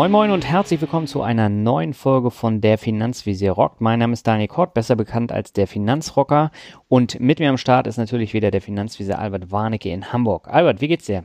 Moin 0.00 0.12
Moin 0.12 0.30
und 0.30 0.46
herzlich 0.46 0.80
willkommen 0.80 1.06
zu 1.06 1.20
einer 1.20 1.50
neuen 1.50 1.92
Folge 1.92 2.30
von 2.30 2.62
Der 2.62 2.78
Finanzvisier 2.78 3.52
rockt. 3.52 3.82
Mein 3.82 3.98
Name 3.98 4.14
ist 4.14 4.26
Daniel 4.26 4.48
Kort, 4.48 4.72
besser 4.72 4.96
bekannt 4.96 5.30
als 5.30 5.52
der 5.52 5.66
Finanzrocker. 5.66 6.52
Und 6.88 7.20
mit 7.20 7.38
mir 7.38 7.50
am 7.50 7.58
Start 7.58 7.86
ist 7.86 7.98
natürlich 7.98 8.32
wieder 8.32 8.50
der 8.50 8.62
Finanzvisier 8.62 9.18
Albert 9.18 9.52
Warnecke 9.52 9.90
in 9.90 10.10
Hamburg. 10.10 10.48
Albert, 10.48 10.80
wie 10.80 10.88
geht's 10.88 11.04
dir? 11.04 11.24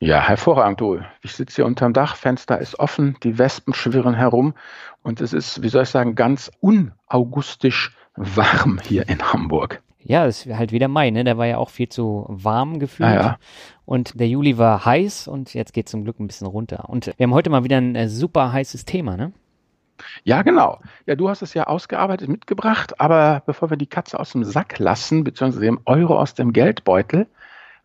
Ja, 0.00 0.20
hervorragend, 0.20 0.82
du. 0.82 1.00
Ich 1.22 1.32
sitze 1.32 1.56
hier 1.56 1.64
unterm 1.64 1.94
Dach, 1.94 2.14
Fenster 2.14 2.58
ist 2.58 2.78
offen, 2.78 3.16
die 3.22 3.38
Wespen 3.38 3.72
schwirren 3.72 4.12
herum 4.12 4.52
und 5.02 5.22
es 5.22 5.32
ist, 5.32 5.62
wie 5.62 5.70
soll 5.70 5.84
ich 5.84 5.88
sagen, 5.88 6.14
ganz 6.14 6.50
unaugustisch 6.60 7.96
warm 8.16 8.80
hier 8.86 9.08
in 9.08 9.32
Hamburg. 9.32 9.80
Ja, 10.02 10.26
es 10.26 10.46
ist 10.46 10.56
halt 10.56 10.72
wieder 10.72 10.88
Mai, 10.88 11.10
ne? 11.10 11.24
Der 11.24 11.36
war 11.36 11.46
ja 11.46 11.58
auch 11.58 11.70
viel 11.70 11.88
zu 11.88 12.24
warm 12.28 12.78
gefühlt. 12.78 13.08
Ah, 13.08 13.14
ja. 13.14 13.38
Und 13.84 14.18
der 14.18 14.28
Juli 14.28 14.56
war 14.56 14.84
heiß 14.84 15.28
und 15.28 15.52
jetzt 15.52 15.72
geht 15.72 15.88
zum 15.88 16.04
Glück 16.04 16.18
ein 16.20 16.26
bisschen 16.26 16.46
runter. 16.46 16.88
Und 16.88 17.06
wir 17.16 17.24
haben 17.24 17.34
heute 17.34 17.50
mal 17.50 17.64
wieder 17.64 17.76
ein 17.76 17.94
äh, 17.94 18.08
super 18.08 18.52
heißes 18.52 18.84
Thema, 18.84 19.16
ne? 19.16 19.32
Ja, 20.24 20.42
genau. 20.42 20.80
Ja, 21.06 21.14
du 21.14 21.28
hast 21.28 21.42
es 21.42 21.52
ja 21.52 21.64
ausgearbeitet 21.64 22.28
mitgebracht, 22.28 23.00
aber 23.00 23.42
bevor 23.44 23.68
wir 23.68 23.76
die 23.76 23.86
Katze 23.86 24.18
aus 24.18 24.32
dem 24.32 24.44
Sack 24.44 24.78
lassen, 24.78 25.24
beziehungsweise 25.24 25.64
den 25.64 25.78
Euro 25.84 26.18
aus 26.18 26.32
dem 26.34 26.52
Geldbeutel, 26.54 27.26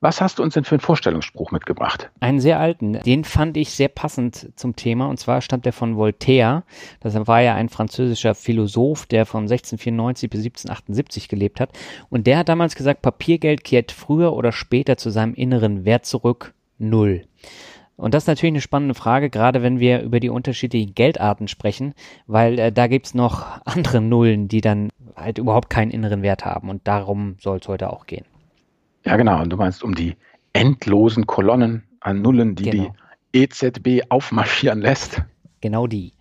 was 0.06 0.22
hast 0.22 0.38
du 0.38 0.44
uns 0.44 0.54
denn 0.54 0.66
für 0.66 0.76
einen 0.76 0.82
Vorstellungsspruch 0.82 1.50
mitgebracht? 1.50 2.12
Einen 2.20 2.40
sehr 2.40 2.60
alten. 2.60 3.00
Den 3.02 3.24
fand 3.24 3.58
ich 3.58 3.72
sehr 3.72 3.88
passend 3.88 4.52
zum 4.56 4.76
Thema. 4.76 5.08
Und 5.08 5.20
zwar 5.20 5.42
stammt 5.42 5.66
der 5.66 5.74
von 5.74 5.98
Voltaire. 5.98 6.62
Das 7.00 7.16
war 7.26 7.42
ja 7.42 7.56
ein 7.56 7.70
französischer 7.70 8.36
Philosoph, 8.36 9.08
der 9.08 9.26
von 9.26 9.46
1694 9.46 10.30
bis 10.30 10.42
1778 10.42 11.28
gelebt 11.28 11.60
hat. 11.60 11.72
Und 12.12 12.28
der 12.28 12.38
hat 12.38 12.50
damals 12.50 12.76
gesagt, 12.76 13.02
Papiergeld 13.02 13.64
kehrt 13.64 13.92
früher 13.92 14.34
oder 14.34 14.52
später 14.52 14.96
zu 14.96 15.10
seinem 15.10 15.34
inneren 15.34 15.86
Wert 15.86 16.06
zurück. 16.06 16.54
Null. 16.78 17.24
Und 17.96 18.14
das 18.14 18.26
ist 18.26 18.28
natürlich 18.28 18.54
eine 18.54 18.62
spannende 18.62 18.94
Frage, 18.94 19.32
gerade 19.32 19.64
wenn 19.64 19.80
wir 19.80 20.04
über 20.04 20.20
die 20.20 20.30
unterschiedlichen 20.30 20.94
Geldarten 20.94 21.48
sprechen, 21.48 21.96
weil 22.28 22.60
äh, 22.60 22.72
da 22.72 22.86
gibt's 22.86 23.16
noch 23.16 23.60
andere 23.66 24.02
Nullen, 24.02 24.50
die 24.50 24.62
dann 24.62 24.90
halt 25.16 25.40
überhaupt 25.40 25.72
keinen 25.72 25.90
inneren 25.90 26.22
Wert 26.22 26.46
haben. 26.46 26.70
Und 26.70 26.88
darum 26.88 27.38
soll 27.40 27.58
es 27.58 27.68
heute 27.68 27.92
auch 27.92 28.06
gehen. 28.06 28.26
Ja, 29.06 29.16
genau. 29.18 29.42
Und 29.42 29.50
du 29.52 29.58
meinst 29.58 29.84
um 29.84 29.96
die 29.96 30.16
endlosen 30.54 31.26
Kolonnen 31.28 31.84
an 32.00 32.22
Nullen, 32.22 32.56
die 32.56 32.70
Genau. 32.70 32.96
die 33.34 33.40
EZB 33.44 34.04
aufmarschieren 34.10 34.82
lässt. 34.82 35.22
Genau 35.62 35.88
die. 35.88 36.14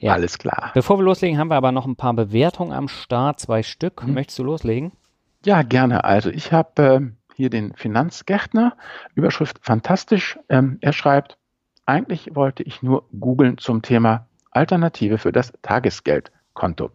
Ja. 0.00 0.14
Alles 0.14 0.38
klar. 0.38 0.70
Bevor 0.74 0.98
wir 0.98 1.04
loslegen, 1.04 1.38
haben 1.38 1.48
wir 1.48 1.56
aber 1.56 1.72
noch 1.72 1.86
ein 1.86 1.96
paar 1.96 2.14
Bewertungen 2.14 2.72
am 2.72 2.88
Start, 2.88 3.38
zwei 3.40 3.62
Stück. 3.62 4.04
Mhm. 4.04 4.14
Möchtest 4.14 4.38
du 4.38 4.44
loslegen? 4.44 4.92
Ja, 5.44 5.62
gerne. 5.62 6.04
Also 6.04 6.30
ich 6.30 6.52
habe 6.52 6.82
ähm, 6.82 7.16
hier 7.34 7.50
den 7.50 7.74
Finanzgärtner, 7.74 8.76
Überschrift 9.14 9.58
fantastisch. 9.62 10.38
Ähm, 10.48 10.78
er 10.80 10.92
schreibt, 10.92 11.38
eigentlich 11.86 12.34
wollte 12.34 12.62
ich 12.62 12.82
nur 12.82 13.04
googeln 13.18 13.58
zum 13.58 13.82
Thema 13.82 14.26
Alternative 14.50 15.18
für 15.18 15.32
das 15.32 15.52
Tagesgeldkonto. 15.62 16.90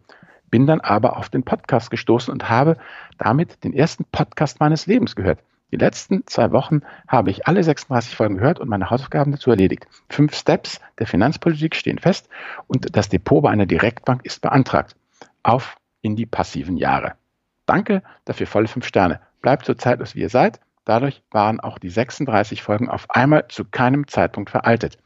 Bin 0.50 0.66
dann 0.66 0.80
aber 0.80 1.16
auf 1.16 1.28
den 1.28 1.42
Podcast 1.42 1.90
gestoßen 1.90 2.32
und 2.32 2.48
habe 2.48 2.76
damit 3.18 3.64
den 3.64 3.72
ersten 3.72 4.04
Podcast 4.04 4.60
meines 4.60 4.86
Lebens 4.86 5.16
gehört. 5.16 5.40
Die 5.70 5.76
letzten 5.76 6.26
zwei 6.26 6.50
Wochen 6.52 6.80
habe 7.06 7.30
ich 7.30 7.46
alle 7.46 7.62
36 7.62 8.16
Folgen 8.16 8.36
gehört 8.36 8.58
und 8.58 8.68
meine 8.68 8.88
Hausaufgaben 8.88 9.32
dazu 9.32 9.50
erledigt. 9.50 9.86
Fünf 10.08 10.34
Steps 10.34 10.80
der 10.98 11.06
Finanzpolitik 11.06 11.76
stehen 11.76 11.98
fest 11.98 12.28
und 12.66 12.96
das 12.96 13.10
Depot 13.10 13.42
bei 13.42 13.50
einer 13.50 13.66
Direktbank 13.66 14.24
ist 14.24 14.40
beantragt. 14.40 14.96
Auf 15.42 15.76
in 16.00 16.16
die 16.16 16.26
passiven 16.26 16.76
Jahre. 16.76 17.14
Danke 17.66 18.02
dafür 18.24 18.46
volle 18.46 18.68
fünf 18.68 18.86
Sterne. 18.86 19.20
Bleibt 19.42 19.66
so 19.66 19.74
zeitlos, 19.74 20.14
wie 20.14 20.20
ihr 20.20 20.30
seid. 20.30 20.60
Dadurch 20.84 21.22
waren 21.30 21.60
auch 21.60 21.78
die 21.78 21.90
36 21.90 22.62
Folgen 22.62 22.88
auf 22.88 23.10
einmal 23.10 23.46
zu 23.48 23.66
keinem 23.66 24.06
Zeitpunkt 24.06 24.48
veraltet. 24.48 24.96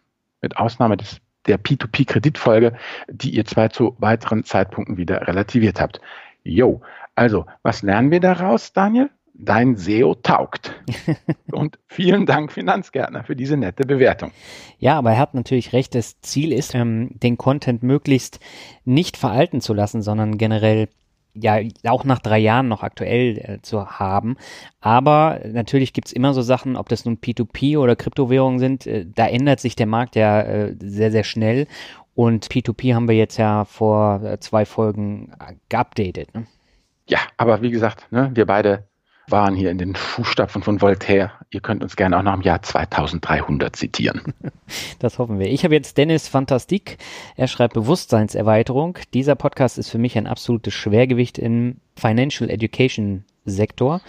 Mit 0.41 0.57
Ausnahme 0.57 0.97
des, 0.97 1.21
der 1.47 1.59
P2P-Kreditfolge, 1.59 2.75
die 3.09 3.31
ihr 3.31 3.45
zwei 3.45 3.69
zu 3.69 3.97
weiteren 3.99 4.45
Zeitpunkten 4.45 4.97
wieder 4.97 5.27
relativiert 5.27 5.81
habt. 5.81 6.01
Jo, 6.45 6.81
also, 7.15 7.47
was 7.63 7.83
lernen 7.83 8.11
wir 8.11 8.21
daraus, 8.21 8.73
Daniel? 8.73 9.11
Dein 9.35 9.77
SEO 9.77 10.15
taugt. 10.15 10.75
Und 11.53 11.79
vielen 11.87 12.27
Dank, 12.27 12.53
Finanzgärtner, 12.53 13.25
für 13.25 13.35
diese 13.35 13.57
nette 13.57 13.85
Bewertung. 13.85 14.31
Ja, 14.79 14.99
aber 14.99 15.13
er 15.13 15.19
hat 15.19 15.35
natürlich 15.35 15.73
recht. 15.73 15.95
Das 15.95 16.21
Ziel 16.21 16.53
ist, 16.53 16.75
ähm, 16.75 17.11
den 17.15 17.39
Content 17.39 17.83
möglichst 17.83 18.41
nicht 18.85 19.17
veralten 19.17 19.61
zu 19.61 19.75
lassen, 19.75 20.03
sondern 20.03 20.39
generell 20.39 20.89
ja 21.35 21.59
auch 21.85 22.05
nach 22.05 22.19
drei 22.19 22.39
Jahren 22.39 22.69
noch 22.69 22.83
aktuell 22.83 23.39
äh, 23.39 23.63
zu 23.63 23.87
haben. 23.87 24.37
Aber 24.81 25.41
natürlich 25.47 25.93
gibt's 25.93 26.13
immer 26.13 26.35
so 26.35 26.43
Sachen, 26.43 26.77
ob 26.77 26.89
das 26.89 27.05
nun 27.05 27.19
P2P 27.19 27.79
oder 27.79 27.97
Kryptowährungen 27.97 28.59
sind, 28.59 28.87
äh, 28.87 29.07
da 29.07 29.27
ändert 29.27 29.61
sich 29.61 29.77
der 29.77 29.87
Markt 29.87 30.17
ja 30.17 30.41
äh, 30.43 30.77
sehr, 30.81 31.11
sehr 31.11 31.25
schnell. 31.25 31.67
Und 32.15 32.47
P2P 32.49 32.95
haben 32.95 33.09
wir 33.09 33.17
jetzt 33.17 33.39
ja 33.39 33.65
vor 33.65 34.23
äh, 34.23 34.39
zwei 34.41 34.67
Folgen 34.67 35.33
geupdatet. 35.69 36.35
Ne? 36.35 36.47
Ja, 37.09 37.21
aber 37.37 37.63
wie 37.63 37.71
gesagt, 37.71 38.07
ne, 38.11 38.31
wir 38.35 38.47
beide 38.47 38.87
waren 39.29 39.55
hier 39.55 39.71
in 39.71 39.79
den 39.79 39.95
Fußstapfen 39.95 40.63
von 40.63 40.81
Voltaire. 40.81 41.33
Ihr 41.51 41.61
könnt 41.61 41.83
uns 41.83 41.97
gerne 41.97 42.19
auch 42.19 42.23
noch 42.23 42.35
im 42.35 42.43
Jahr 42.43 42.63
2300 42.63 43.75
zitieren. 43.77 44.35
Das 45.01 45.19
hoffen 45.19 45.39
wir. 45.39 45.49
Ich 45.49 45.65
habe 45.65 45.75
jetzt 45.75 45.99
Dennis 45.99 46.29
Fantastik. 46.29 46.97
Er 47.37 47.47
schreibt 47.47 47.75
Bewusstseinserweiterung. 47.75 48.99
Dieser 49.13 49.35
Podcast 49.35 49.77
ist 49.77 49.91
für 49.91 49.99
mich 49.99 50.17
ein 50.17 50.27
absolutes 50.27 50.73
Schwergewicht 50.73 51.39
im 51.39 51.77
Financial 51.97 52.49
Education 52.49 53.25
Sektor. 53.45 54.01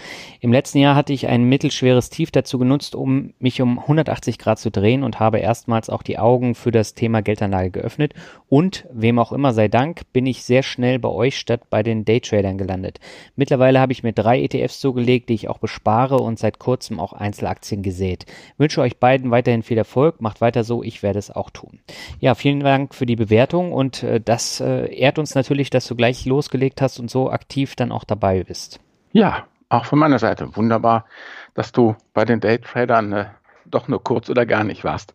Im 0.42 0.52
letzten 0.52 0.78
Jahr 0.78 0.96
hatte 0.96 1.14
ich 1.14 1.28
ein 1.28 1.44
mittelschweres 1.44 2.10
Tief 2.10 2.30
dazu 2.30 2.60
genutzt, 2.60 2.94
um 2.96 3.34
mich 3.40 3.62
um 3.62 3.80
180 3.80 4.38
Grad 4.38 4.60
zu 4.60 4.70
drehen 4.70 5.04
und 5.04 5.20
habe 5.20 5.40
erstmals 5.40 5.90
auch 5.90 6.04
die 6.04 6.20
Augen 6.20 6.54
für 6.54 6.72
das 6.72 6.94
Thema 6.94 7.22
Geldanlage 7.22 7.72
geöffnet. 7.72 8.14
Und 8.48 8.86
wem 8.92 9.18
auch 9.18 9.32
immer 9.32 9.54
sei 9.54 9.68
Dank, 9.68 10.02
bin 10.14 10.28
ich 10.28 10.44
sehr 10.44 10.62
schnell 10.62 11.00
bei 11.00 11.10
euch 11.10 11.38
statt 11.38 11.62
bei 11.70 11.82
den 11.82 12.06
Daytradern 12.06 12.58
gelandet. 12.58 13.00
Mittlerweile 13.36 13.80
habe 13.80 13.92
ich 13.92 14.04
mir 14.04 14.14
drei 14.14 14.42
ETFs 14.44 14.80
zugelegt, 14.80 15.30
die 15.30 15.34
ich 15.34 15.50
auch 15.50 15.58
bespare 15.58 16.18
und 16.18 16.38
seit 16.38 16.60
kurzem 16.60 17.00
auch 17.00 17.14
Einzelaktien 17.14 17.82
gesät. 17.82 18.26
Wünsche 18.58 18.82
euch 18.82 18.98
beiden 18.98 19.32
weiterhin 19.32 19.64
viel 19.64 19.78
Erfolg. 19.78 20.22
Macht 20.22 20.42
weiter 20.42 20.64
so, 20.64 20.84
ich 20.84 21.02
werde 21.02 21.20
es 21.20 21.32
auch 21.32 21.50
tun. 21.50 21.80
Ja, 22.20 22.36
vielen 22.36 22.60
Dank 22.60 22.94
für 22.94 23.08
die 23.08 23.16
Bewertung 23.16 23.74
und 23.74 24.04
äh, 24.04 24.22
das 24.22 24.60
äh, 24.60 24.94
ehrt 24.94 25.18
uns 25.18 25.34
natürlich, 25.34 25.70
dass 25.70 25.88
du 25.88 25.96
gleich 25.96 26.26
losgelegt 26.26 26.82
hast 26.82 27.00
und 27.00 27.10
so 27.10 27.32
aktiv 27.32 27.76
dann 27.76 27.92
auch 27.92 28.04
dabei 28.04 28.44
bist. 28.44 28.80
Ja, 29.14 29.46
auch 29.70 29.86
von 29.86 30.00
meiner 30.00 30.18
Seite. 30.18 30.56
Wunderbar, 30.56 31.06
dass 31.54 31.72
du 31.72 31.96
bei 32.16 32.26
den 32.26 32.40
Daytradern 32.40 33.14
äh, 33.14 33.26
doch 33.68 33.88
nur 33.88 34.04
kurz 34.04 34.28
oder 34.28 34.48
gar 34.48 34.64
nicht 34.64 34.84
warst. 34.84 35.14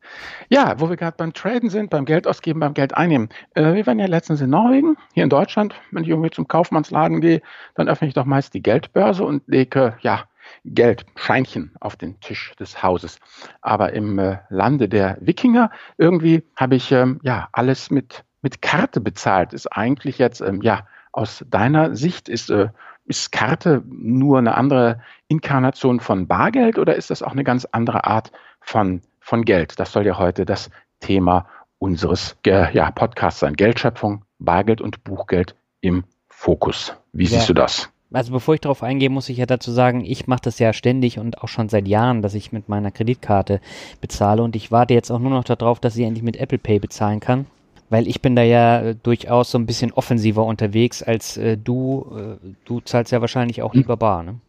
Ja, 0.49 0.79
wo 0.79 0.89
wir 0.89 0.97
gerade 0.97 1.17
beim 1.17 1.33
Traden 1.33 1.69
sind, 1.69 1.91
beim 1.91 2.05
Geld 2.05 2.29
ausgeben, 2.29 2.61
beim 2.61 2.75
Geld 2.75 2.97
einnehmen. 2.97 3.29
Äh, 3.55 3.75
wir 3.75 3.87
waren 3.89 3.99
ja 3.99 4.07
letztens 4.07 4.41
in 4.41 4.51
Norwegen, 4.51 4.97
hier 5.15 5.25
in 5.25 5.31
Deutschland. 5.31 5.75
Wenn 5.91 6.05
ich 6.05 6.11
irgendwie 6.11 6.31
zum 6.31 6.47
Kaufmannsladen 6.47 7.21
gehe, 7.21 7.43
dann 7.75 7.89
öffne 7.89 8.07
ich 8.07 8.15
doch 8.15 8.25
meist 8.25 8.55
die 8.55 8.63
Geldbörse 8.63 9.25
und 9.25 9.43
lege, 9.49 9.97
ja, 10.01 10.25
Geld, 10.65 11.05
Scheinchen 11.17 11.73
auf 11.81 11.97
den 11.97 12.21
Tisch 12.21 12.55
des 12.61 12.81
Hauses. 12.81 13.19
Aber 13.63 13.93
im 13.95 14.17
äh, 14.21 14.39
Lande 14.49 14.89
der 14.89 15.19
Wikinger 15.21 15.73
irgendwie 15.97 16.45
habe 16.55 16.77
ich 16.77 16.93
ähm, 16.93 17.19
ja 17.25 17.49
alles 17.51 17.91
mit, 17.91 18.25
mit 18.43 18.63
Karte 18.63 19.01
bezahlt. 19.01 19.53
Ist 19.53 19.67
eigentlich 19.67 20.19
jetzt, 20.19 20.41
ähm, 20.41 20.63
ja, 20.63 20.87
aus 21.11 21.45
deiner 21.49 21.97
Sicht 21.97 22.29
ist, 22.29 22.49
äh, 22.51 22.69
ist 23.09 23.33
Karte 23.33 23.83
nur 23.89 24.39
eine 24.39 24.55
andere 24.57 25.01
Inkarnation 25.29 26.01
von 26.01 26.27
Bargeld 26.27 26.79
oder 26.79 26.95
ist 26.95 27.11
das 27.11 27.23
auch 27.23 27.33
eine 27.33 27.45
ganz 27.45 27.67
andere 27.73 28.05
Art 28.05 28.31
von, 28.61 29.01
von 29.21 29.45
Geld? 29.45 29.81
Das 29.81 29.93
soll 29.93 30.07
ja 30.07 30.19
heute 30.19 30.45
das 30.45 30.71
Thema 31.01 31.47
unseres 31.79 32.37
äh, 32.47 32.73
ja, 32.75 32.91
Podcasts 32.91 33.41
sein. 33.41 33.55
Geldschöpfung, 33.55 34.25
Bargeld 34.39 34.81
und 34.81 35.05
Buchgeld 35.05 35.55
im 35.81 36.05
Fokus. 36.29 36.95
Wie 37.13 37.25
Ja. 37.25 37.31
siehst 37.31 37.49
du 37.49 37.55
das? 37.55 37.91
Also 38.13 38.33
bevor 38.33 38.55
ich 38.55 38.61
darauf 38.61 38.83
eingehe, 38.83 39.11
muss 39.11 39.29
ich 39.29 39.37
ja 39.37 39.45
dazu 39.47 39.71
sagen, 39.71 40.03
ich 40.05 40.27
mache 40.27 40.41
das 40.45 40.59
ja 40.59 40.73
ständig 40.73 41.19
und 41.19 41.43
auch 41.43 41.49
schon 41.49 41.69
seit 41.69 41.87
Jahren, 41.87 42.23
dass 42.23 42.35
ich 42.35 42.53
mit 42.53 42.69
meiner 42.69 42.91
Kreditkarte 42.91 43.61
bezahle 44.01 44.43
und 44.43 44.57
ich 44.57 44.73
warte 44.73 44.95
jetzt 44.95 45.11
auch 45.11 45.19
nur 45.19 45.31
noch 45.31 45.45
darauf, 45.45 45.79
dass 45.79 45.97
ich 45.97 46.05
endlich 46.07 46.25
mit 46.25 46.37
Apple 46.37 46.59
Pay 46.59 46.79
bezahlen 46.79 47.21
kann. 47.21 47.47
Weil 47.91 48.07
ich 48.07 48.21
bin 48.21 48.37
da 48.37 48.43
ja 48.43 48.81
äh, 48.81 48.95
durchaus 48.95 49.51
so 49.51 49.59
ein 49.59 49.67
bisschen 49.67 49.93
offensiver 49.93 50.45
unterwegs 50.45 51.03
als 51.03 51.37
äh, 51.37 51.57
du. 51.57 52.39
Äh, 52.43 52.55
du 52.65 52.81
zahlst 52.81 53.13
ja 53.13 53.21
wahrscheinlich 53.21 53.63
auch 53.63 53.75
lieber 53.75 53.97
bar, 53.97 54.23
ne? 54.23 54.41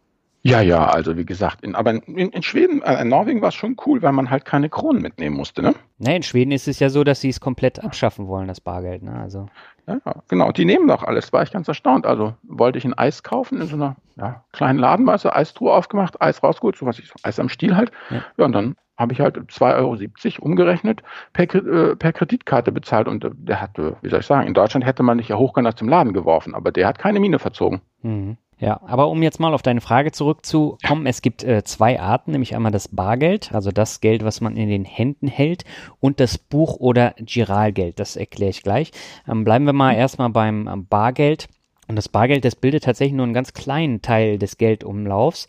Ja, 0.42 0.62
ja, 0.62 0.86
also 0.86 1.18
wie 1.18 1.26
gesagt, 1.26 1.62
in, 1.62 1.74
aber 1.74 1.90
in, 1.90 2.30
in 2.30 2.42
Schweden, 2.42 2.80
äh, 2.80 3.02
in 3.02 3.08
Norwegen 3.08 3.42
war 3.42 3.50
es 3.50 3.54
schon 3.54 3.76
cool, 3.84 4.00
weil 4.00 4.12
man 4.12 4.30
halt 4.30 4.46
keine 4.46 4.70
Kronen 4.70 5.02
mitnehmen 5.02 5.36
musste, 5.36 5.60
ne? 5.60 5.74
Ne, 5.98 6.16
in 6.16 6.22
Schweden 6.22 6.50
ist 6.50 6.66
es 6.66 6.78
ja 6.78 6.88
so, 6.88 7.04
dass 7.04 7.20
sie 7.20 7.28
es 7.28 7.40
komplett 7.40 7.84
abschaffen 7.84 8.26
wollen, 8.26 8.48
das 8.48 8.60
Bargeld, 8.60 9.02
ne? 9.02 9.12
Also. 9.12 9.48
Ja, 9.86 9.98
genau, 10.28 10.52
die 10.52 10.64
nehmen 10.64 10.88
doch 10.88 11.02
alles, 11.02 11.32
war 11.32 11.42
ich 11.42 11.52
ganz 11.52 11.68
erstaunt. 11.68 12.06
Also 12.06 12.34
wollte 12.42 12.78
ich 12.78 12.84
ein 12.84 12.94
Eis 12.94 13.22
kaufen 13.22 13.60
in 13.60 13.66
so 13.66 13.76
einer 13.76 13.96
ja, 14.16 14.44
kleinen 14.52 14.78
Laden, 14.78 15.06
weißt 15.06 15.24
du, 15.24 15.34
Eistruhe 15.34 15.72
aufgemacht, 15.72 16.20
Eis 16.20 16.42
rausgeholt, 16.42 16.76
so 16.76 16.86
was 16.86 16.98
ich, 16.98 17.08
so 17.08 17.14
Eis 17.22 17.38
am 17.38 17.48
Stiel 17.48 17.76
halt. 17.76 17.90
Ja. 18.10 18.22
Ja, 18.36 18.44
und 18.44 18.52
dann 18.52 18.76
habe 18.96 19.14
ich 19.14 19.20
halt 19.20 19.36
2,70 19.38 20.36
Euro 20.36 20.44
umgerechnet 20.44 21.02
per, 21.32 21.52
äh, 21.54 21.96
per 21.96 22.12
Kreditkarte 22.12 22.70
bezahlt 22.70 23.08
und 23.08 23.24
äh, 23.24 23.30
der 23.32 23.60
hat, 23.60 23.78
äh, 23.78 23.92
wie 24.02 24.10
soll 24.10 24.20
ich 24.20 24.26
sagen, 24.26 24.46
in 24.46 24.54
Deutschland 24.54 24.84
hätte 24.84 25.02
man 25.02 25.16
nicht 25.16 25.28
ja 25.28 25.36
hochkant 25.36 25.66
aus 25.66 25.74
dem 25.76 25.88
Laden 25.88 26.12
geworfen, 26.12 26.54
aber 26.54 26.70
der 26.70 26.86
hat 26.86 26.98
keine 26.98 27.18
Miene 27.18 27.38
verzogen. 27.38 27.80
Mhm. 28.02 28.36
Ja, 28.60 28.78
aber 28.84 29.08
um 29.08 29.22
jetzt 29.22 29.40
mal 29.40 29.54
auf 29.54 29.62
deine 29.62 29.80
Frage 29.80 30.12
zurückzukommen, 30.12 31.06
es 31.06 31.22
gibt 31.22 31.42
äh, 31.42 31.64
zwei 31.64 31.98
Arten, 31.98 32.32
nämlich 32.32 32.54
einmal 32.54 32.70
das 32.70 32.88
Bargeld, 32.88 33.54
also 33.54 33.70
das 33.70 34.02
Geld, 34.02 34.22
was 34.22 34.42
man 34.42 34.58
in 34.58 34.68
den 34.68 34.84
Händen 34.84 35.28
hält, 35.28 35.64
und 35.98 36.20
das 36.20 36.36
Buch- 36.36 36.76
oder 36.76 37.14
Giralgeld. 37.18 37.98
Das 37.98 38.16
erkläre 38.16 38.50
ich 38.50 38.62
gleich. 38.62 38.90
Ähm, 39.26 39.44
bleiben 39.44 39.64
wir 39.64 39.72
mal 39.72 39.94
erstmal 39.94 40.28
beim 40.28 40.68
ähm, 40.68 40.86
Bargeld. 40.86 41.48
Und 41.88 41.96
das 41.96 42.10
Bargeld, 42.10 42.44
das 42.44 42.54
bildet 42.54 42.84
tatsächlich 42.84 43.16
nur 43.16 43.24
einen 43.24 43.34
ganz 43.34 43.54
kleinen 43.54 44.02
Teil 44.02 44.38
des 44.38 44.58
Geldumlaufs. 44.58 45.48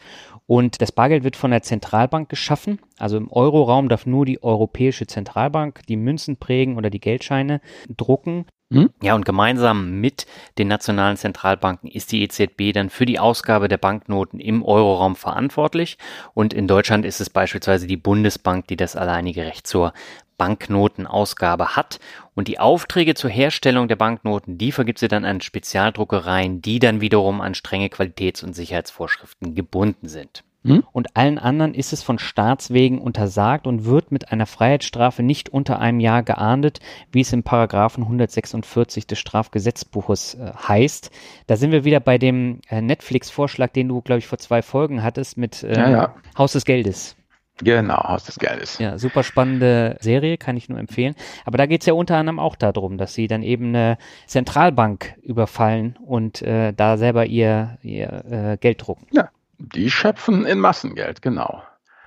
Und 0.51 0.81
das 0.81 0.91
Bargeld 0.91 1.23
wird 1.23 1.37
von 1.37 1.51
der 1.51 1.61
Zentralbank 1.61 2.27
geschaffen. 2.27 2.81
Also 2.99 3.15
im 3.15 3.31
Euroraum 3.31 3.87
darf 3.87 4.05
nur 4.05 4.25
die 4.25 4.43
Europäische 4.43 5.07
Zentralbank 5.07 5.79
die 5.87 5.95
Münzen 5.95 6.35
prägen 6.35 6.75
oder 6.75 6.89
die 6.89 6.99
Geldscheine 6.99 7.61
drucken. 7.87 8.47
Hm? 8.69 8.89
Ja, 9.01 9.15
und 9.15 9.23
gemeinsam 9.23 10.01
mit 10.01 10.25
den 10.57 10.67
nationalen 10.67 11.15
Zentralbanken 11.15 11.89
ist 11.89 12.11
die 12.11 12.21
EZB 12.23 12.73
dann 12.73 12.89
für 12.89 13.05
die 13.05 13.17
Ausgabe 13.17 13.69
der 13.69 13.77
Banknoten 13.77 14.41
im 14.41 14.61
Euroraum 14.61 15.15
verantwortlich. 15.15 15.97
Und 16.33 16.53
in 16.53 16.67
Deutschland 16.67 17.05
ist 17.05 17.21
es 17.21 17.29
beispielsweise 17.29 17.87
die 17.87 17.95
Bundesbank, 17.95 18.67
die 18.67 18.75
das 18.75 18.97
alleinige 18.97 19.45
Recht 19.45 19.67
zur 19.67 19.93
Banknotenausgabe 20.41 21.75
hat. 21.75 21.99
Und 22.33 22.47
die 22.47 22.57
Aufträge 22.57 23.13
zur 23.13 23.29
Herstellung 23.29 23.87
der 23.87 23.95
Banknoten, 23.95 24.57
die 24.57 24.71
vergibt 24.71 24.97
sie 24.97 25.07
dann 25.07 25.23
an 25.23 25.39
Spezialdruckereien, 25.39 26.63
die 26.63 26.79
dann 26.79 26.99
wiederum 26.99 27.41
an 27.41 27.53
strenge 27.53 27.89
Qualitäts- 27.89 28.43
und 28.43 28.55
Sicherheitsvorschriften 28.55 29.53
gebunden 29.53 30.07
sind. 30.07 30.43
Hm? 30.63 30.83
Und 30.93 31.15
allen 31.15 31.37
anderen 31.37 31.75
ist 31.75 31.93
es 31.93 32.01
von 32.01 32.17
Staatswegen 32.17 32.97
untersagt 32.97 33.67
und 33.67 33.85
wird 33.85 34.11
mit 34.11 34.31
einer 34.31 34.47
Freiheitsstrafe 34.47 35.21
nicht 35.21 35.49
unter 35.49 35.77
einem 35.77 35.99
Jahr 35.99 36.23
geahndet, 36.23 36.79
wie 37.11 37.21
es 37.21 37.33
im 37.33 37.43
Paragraphen 37.43 38.01
146 38.01 39.05
des 39.05 39.19
Strafgesetzbuches 39.19 40.35
äh, 40.35 40.53
heißt. 40.67 41.11
Da 41.45 41.55
sind 41.55 41.71
wir 41.71 41.83
wieder 41.83 41.99
bei 41.99 42.17
dem 42.17 42.61
äh, 42.67 42.81
Netflix-Vorschlag, 42.81 43.73
den 43.73 43.89
du, 43.89 44.01
glaube 44.01 44.19
ich, 44.19 44.27
vor 44.27 44.39
zwei 44.39 44.63
Folgen 44.63 45.03
hattest 45.03 45.37
mit 45.37 45.61
äh, 45.61 45.75
ja, 45.75 45.89
ja. 45.91 46.15
Haus 46.35 46.53
des 46.53 46.65
Geldes. 46.65 47.15
Genau, 47.57 48.03
Haus 48.03 48.25
des 48.25 48.39
Geldes. 48.39 48.79
Ja, 48.79 48.97
super 48.97 49.23
spannende 49.23 49.97
Serie, 49.99 50.37
kann 50.37 50.57
ich 50.57 50.69
nur 50.69 50.79
empfehlen. 50.79 51.15
Aber 51.45 51.57
da 51.57 51.65
geht 51.65 51.81
es 51.81 51.87
ja 51.87 51.93
unter 51.93 52.17
anderem 52.17 52.39
auch 52.39 52.55
darum, 52.55 52.97
dass 52.97 53.13
sie 53.13 53.27
dann 53.27 53.43
eben 53.43 53.67
eine 53.67 53.97
Zentralbank 54.25 55.15
überfallen 55.21 55.97
und 56.05 56.41
äh, 56.41 56.73
da 56.73 56.97
selber 56.97 57.25
ihr, 57.25 57.77
ihr 57.83 58.25
äh, 58.25 58.57
Geld 58.57 58.85
drucken. 58.85 59.07
Ja, 59.11 59.29
die 59.59 59.91
schöpfen 59.91 60.45
in 60.45 60.59
Massengeld, 60.59 61.21
genau. 61.21 61.61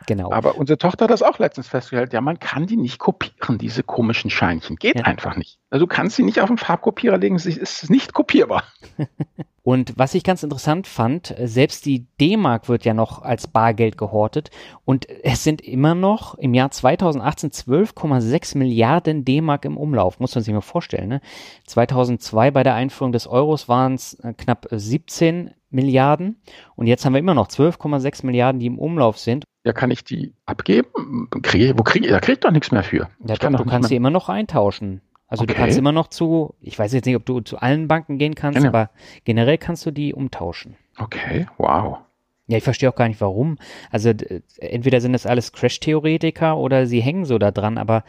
Genau. 0.07 0.31
Aber 0.33 0.57
unsere 0.57 0.77
Tochter 0.77 1.05
hat 1.05 1.11
das 1.11 1.23
auch 1.23 1.39
letztens 1.39 1.69
festgestellt. 1.69 2.13
Ja, 2.13 2.21
man 2.21 2.39
kann 2.39 2.67
die 2.67 2.77
nicht 2.77 2.99
kopieren, 2.99 3.59
diese 3.59 3.83
komischen 3.83 4.31
Scheinchen. 4.31 4.77
Geht 4.77 4.97
ja. 4.97 5.05
einfach 5.05 5.37
nicht. 5.37 5.59
Also 5.71 5.87
du 5.87 5.89
kannst 5.89 6.17
sie 6.17 6.23
nicht 6.23 6.41
auf 6.41 6.49
den 6.49 6.59
Farbkopierer 6.59 7.17
legen, 7.17 7.37
es 7.37 7.47
ist 7.47 7.91
nicht 7.91 8.13
kopierbar. 8.13 8.65
Und 9.65 9.95
was 9.97 10.15
ich 10.15 10.25
ganz 10.25 10.43
interessant 10.43 10.87
fand, 10.87 11.35
selbst 11.43 11.87
die 11.87 12.07
D-Mark 12.21 12.69
wird 12.69 12.85
ja 12.85 12.93
noch 12.93 13.23
als 13.23 13.49
Bargeld 13.49 13.97
gehortet 13.97 14.51
und 14.85 15.09
es 15.09 15.43
sind 15.43 15.63
immer 15.63 15.95
noch 15.95 16.35
im 16.35 16.53
Jahr 16.53 16.71
2018 16.71 17.51
12,6 17.51 18.59
Milliarden 18.59 19.25
D-Mark 19.25 19.65
im 19.65 19.79
Umlauf. 19.79 20.21
Muss 20.21 20.35
man 20.35 20.45
sich 20.45 20.53
mal 20.53 20.61
vorstellen. 20.61 21.09
Ne? 21.09 21.21
2002 21.67 22.51
bei 22.51 22.63
der 22.63 22.75
Einführung 22.75 23.13
des 23.13 23.27
Euros 23.27 23.67
waren 23.67 23.95
es 23.95 24.15
äh, 24.21 24.35
knapp 24.35 24.67
17 24.71 25.53
Milliarden 25.71 26.37
und 26.77 26.87
jetzt 26.87 27.07
haben 27.07 27.15
wir 27.15 27.19
immer 27.19 27.35
noch 27.35 27.49
12,6 27.49 28.27
Milliarden, 28.27 28.61
die 28.61 28.67
im 28.67 28.79
Umlauf 28.79 29.19
sind. 29.19 29.45
Ja, 29.65 29.73
kann 29.73 29.91
ich 29.91 30.05
die 30.05 30.35
abgeben? 30.45 31.31
Kriege, 31.43 31.73
wo 31.79 31.83
kriege 31.83 32.05
ich? 32.05 32.13
Da 32.13 32.21
kriege 32.21 32.35
ich 32.35 32.41
doch 32.41 32.51
nichts 32.51 32.71
mehr 32.71 32.85
für. 32.85 33.09
Ja, 33.27 33.35
doch, 33.37 33.51
du 33.51 33.65
kannst 33.65 33.89
sie 33.89 33.97
immer 33.97 34.11
noch 34.11 34.29
eintauschen. 34.29 35.01
Also 35.35 35.43
okay. 35.43 35.55
du 35.55 35.59
kannst 35.59 35.77
immer 35.77 35.91
noch 35.91 36.07
zu, 36.07 36.55
ich 36.61 36.79
weiß 36.79 36.93
jetzt 36.93 37.07
nicht, 37.07 37.17
ob 37.17 37.27
du 37.27 37.41
zu 37.41 37.59
allen 37.59 37.89
Banken 37.89 38.19
gehen 38.19 38.37
kannst, 38.37 38.63
ja, 38.63 38.69
aber 38.69 38.91
generell 39.25 39.59
kannst 39.59 39.85
du 39.85 39.91
die 39.91 40.15
umtauschen. 40.15 40.77
Okay, 40.97 41.49
wow. 41.59 41.99
Ja, 42.47 42.59
ich 42.59 42.63
verstehe 42.63 42.89
auch 42.89 42.95
gar 42.95 43.09
nicht 43.09 43.21
warum. 43.21 43.59
Also 43.91 44.13
entweder 44.61 45.01
sind 45.01 45.13
das 45.13 45.27
alles 45.27 45.51
Crash-Theoretiker 45.51 46.57
oder 46.57 46.87
sie 46.87 47.01
hängen 47.01 47.25
so 47.25 47.39
da 47.39 47.51
dran, 47.51 47.79
aber 47.79 48.05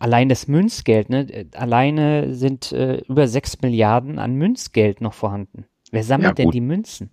allein 0.00 0.28
das 0.28 0.48
Münzgeld, 0.48 1.08
ne, 1.08 1.46
alleine 1.54 2.34
sind 2.34 2.72
äh, 2.72 2.96
über 3.06 3.28
sechs 3.28 3.62
Milliarden 3.62 4.18
an 4.18 4.34
Münzgeld 4.34 5.00
noch 5.00 5.14
vorhanden. 5.14 5.66
Wer 5.92 6.02
sammelt 6.02 6.36
ja, 6.36 6.44
denn 6.44 6.50
die 6.50 6.60
Münzen? 6.60 7.10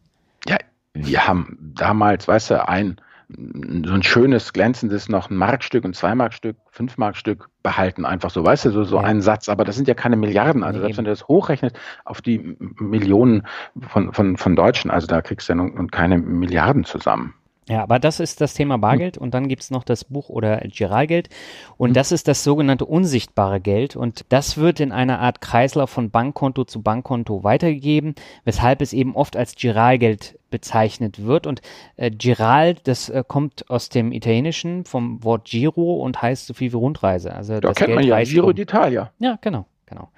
Ja, 0.48 0.58
wir 0.96 1.28
haben 1.28 1.74
damals, 1.78 2.28
weißt 2.28 2.50
du, 2.50 2.68
ein 2.68 3.00
so 3.30 3.94
ein 3.94 4.04
schönes, 4.04 4.54
glänzendes 4.54 5.10
noch 5.10 5.30
ein 5.30 5.36
Markstück, 5.36 5.86
ein 5.86 5.94
Zweimarkstück, 5.94 6.58
Fünfmarkstück 6.72 7.50
behalten, 7.64 8.06
einfach 8.06 8.30
so, 8.30 8.46
weißt 8.46 8.66
du, 8.66 8.72
so, 8.72 8.84
so 8.84 8.98
ja. 8.98 9.04
ein 9.04 9.22
Satz, 9.22 9.50
aber 9.50 9.64
das 9.64 9.76
sind 9.76 9.88
ja 9.88 9.94
keine 9.94 10.16
Milliarden, 10.16 10.64
also 10.64 10.80
nee, 10.80 10.84
selbst 10.84 10.98
wenn 10.98 11.06
du 11.06 11.12
das 11.12 11.28
hochrechnet 11.28 11.78
auf 12.06 12.22
die 12.22 12.58
Millionen 12.80 13.48
von, 13.88 14.14
von, 14.14 14.38
von 14.38 14.56
Deutschen, 14.56 14.92
also 14.92 15.08
da 15.08 15.22
kriegst 15.22 15.50
du 15.50 15.54
ja 15.54 15.56
nun 15.56 15.90
keine 15.90 16.18
Milliarden 16.18 16.84
zusammen. 16.84 17.34
Ja, 17.70 17.82
aber 17.82 17.98
das 17.98 18.20
ist 18.20 18.42
das 18.42 18.54
Thema 18.54 18.78
Bargeld 18.78 19.18
und 19.18 19.34
dann 19.34 19.48
gibt's 19.48 19.72
noch 19.72 19.86
das 19.86 20.04
Buch- 20.04 20.30
oder 20.30 20.58
Giralgeld. 20.68 21.30
Und 21.78 21.96
das 21.96 22.12
ist 22.12 22.28
das 22.28 22.44
sogenannte 22.44 22.86
unsichtbare 22.86 23.62
Geld. 23.62 23.96
Und 23.96 24.26
das 24.30 24.58
wird 24.58 24.82
in 24.82 24.92
einer 24.92 25.20
Art 25.20 25.40
Kreislauf 25.40 25.90
von 25.90 26.10
Bankkonto 26.10 26.66
zu 26.66 26.82
Bankkonto 26.82 27.44
weitergegeben, 27.44 28.16
weshalb 28.44 28.82
es 28.82 28.92
eben 28.92 29.16
oft 29.16 29.38
als 29.38 29.56
Giralgeld 29.56 30.38
bezeichnet 30.54 31.26
wird 31.26 31.48
und 31.48 31.62
äh, 31.98 32.12
Giral, 32.12 32.76
das 32.76 33.10
äh, 33.10 33.24
kommt 33.28 33.68
aus 33.72 33.90
dem 33.90 34.12
Italienischen 34.12 34.86
vom 34.86 35.24
Wort 35.24 35.46
Giro 35.46 35.96
und 35.96 36.22
heißt 36.22 36.46
so 36.46 36.54
viel 36.54 36.72
wie 36.72 36.78
Rundreise. 36.78 37.34
Also 37.34 37.56
da 37.56 37.70
das 37.70 37.78
kennt 37.78 37.88
Geld 37.88 37.96
man 37.96 38.08
ja 38.08 38.24
Giro 38.24 38.48
um. 38.48 38.54
d'Italia. 38.54 39.10
Ja, 39.18 39.40
genau, 39.42 39.66
genau. 39.88 40.10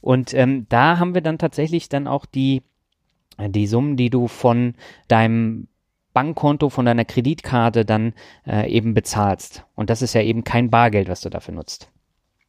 Und 0.00 0.32
ähm, 0.32 0.66
da 0.68 1.00
haben 1.00 1.14
wir 1.14 1.22
dann 1.22 1.38
tatsächlich 1.38 1.88
dann 1.88 2.06
auch 2.06 2.24
die 2.24 2.62
die 3.36 3.66
Summen, 3.66 3.96
die 3.96 4.10
du 4.10 4.28
von 4.28 4.74
deinem 5.08 5.66
Bankkonto 6.12 6.68
von 6.68 6.86
deiner 6.86 7.04
Kreditkarte 7.04 7.84
dann 7.84 8.14
äh, 8.46 8.70
eben 8.70 8.94
bezahlst. 8.94 9.64
Und 9.74 9.90
das 9.90 10.02
ist 10.02 10.14
ja 10.14 10.22
eben 10.22 10.44
kein 10.44 10.70
Bargeld, 10.70 11.08
was 11.08 11.20
du 11.20 11.30
dafür 11.30 11.54
nutzt. 11.54 11.90